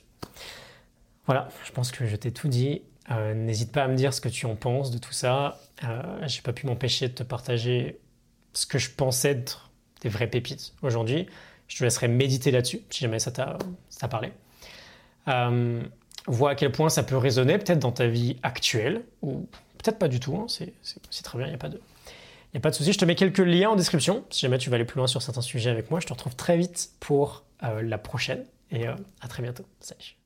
Voilà, 1.25 1.47
je 1.63 1.71
pense 1.71 1.89
que 1.93 2.05
je 2.05 2.17
t'ai 2.17 2.33
tout 2.33 2.49
dit. 2.49 2.81
Euh, 3.11 3.33
n'hésite 3.33 3.71
pas 3.71 3.83
à 3.83 3.87
me 3.87 3.95
dire 3.95 4.13
ce 4.13 4.19
que 4.19 4.27
tu 4.27 4.45
en 4.45 4.57
penses 4.57 4.91
de 4.91 4.97
tout 4.97 5.13
ça. 5.13 5.57
Euh, 5.85 6.01
J'ai 6.27 6.41
pas 6.41 6.51
pu 6.51 6.67
m'empêcher 6.67 7.07
de 7.07 7.13
te 7.13 7.23
partager 7.23 7.97
ce 8.51 8.65
que 8.65 8.77
je 8.77 8.89
pensais 8.89 9.31
être 9.31 9.71
des 10.01 10.09
vraies 10.09 10.27
pépites 10.27 10.73
aujourd'hui. 10.81 11.27
Je 11.69 11.77
te 11.77 11.83
laisserai 11.85 12.09
méditer 12.09 12.51
là-dessus 12.51 12.81
si 12.89 12.99
jamais 12.99 13.19
ça 13.19 13.31
t'a 13.31 14.07
parlé. 14.09 14.33
Euh, 15.29 15.81
vois 16.27 16.51
à 16.51 16.55
quel 16.55 16.73
point 16.73 16.89
ça 16.89 17.03
peut 17.03 17.15
résonner 17.15 17.57
peut-être 17.57 17.79
dans 17.79 17.93
ta 17.93 18.07
vie 18.07 18.35
actuelle 18.43 19.05
ou 19.21 19.47
peut-être 19.83 19.99
pas 19.99 20.07
du 20.07 20.19
tout. 20.19 20.35
Hein. 20.35 20.47
c'est 20.47 21.23
très 21.23 21.37
bien, 21.37 21.47
il 21.47 21.51
n'y 21.51 21.55
a 21.55 21.59
pas 21.59 21.69
de 21.69 21.79
de 22.61 22.75
souci, 22.75 22.93
je 22.93 22.99
te 22.99 23.05
mets 23.05 23.15
quelques 23.15 23.39
liens 23.39 23.71
en 23.71 23.75
description. 23.75 24.25
Si 24.29 24.41
jamais 24.41 24.57
tu 24.57 24.69
veux 24.69 24.75
aller 24.75 24.85
plus 24.85 24.97
loin 24.97 25.07
sur 25.07 25.21
certains 25.21 25.41
sujets 25.41 25.69
avec 25.69 25.89
moi, 25.89 25.99
je 25.99 26.05
te 26.05 26.13
retrouve 26.13 26.35
très 26.35 26.57
vite 26.57 26.91
pour 26.99 27.43
euh, 27.63 27.81
la 27.81 27.97
prochaine. 27.97 28.45
Et 28.71 28.87
euh, 28.87 28.95
à 29.21 29.27
très 29.27 29.43
bientôt. 29.43 29.65
Salut. 29.79 30.22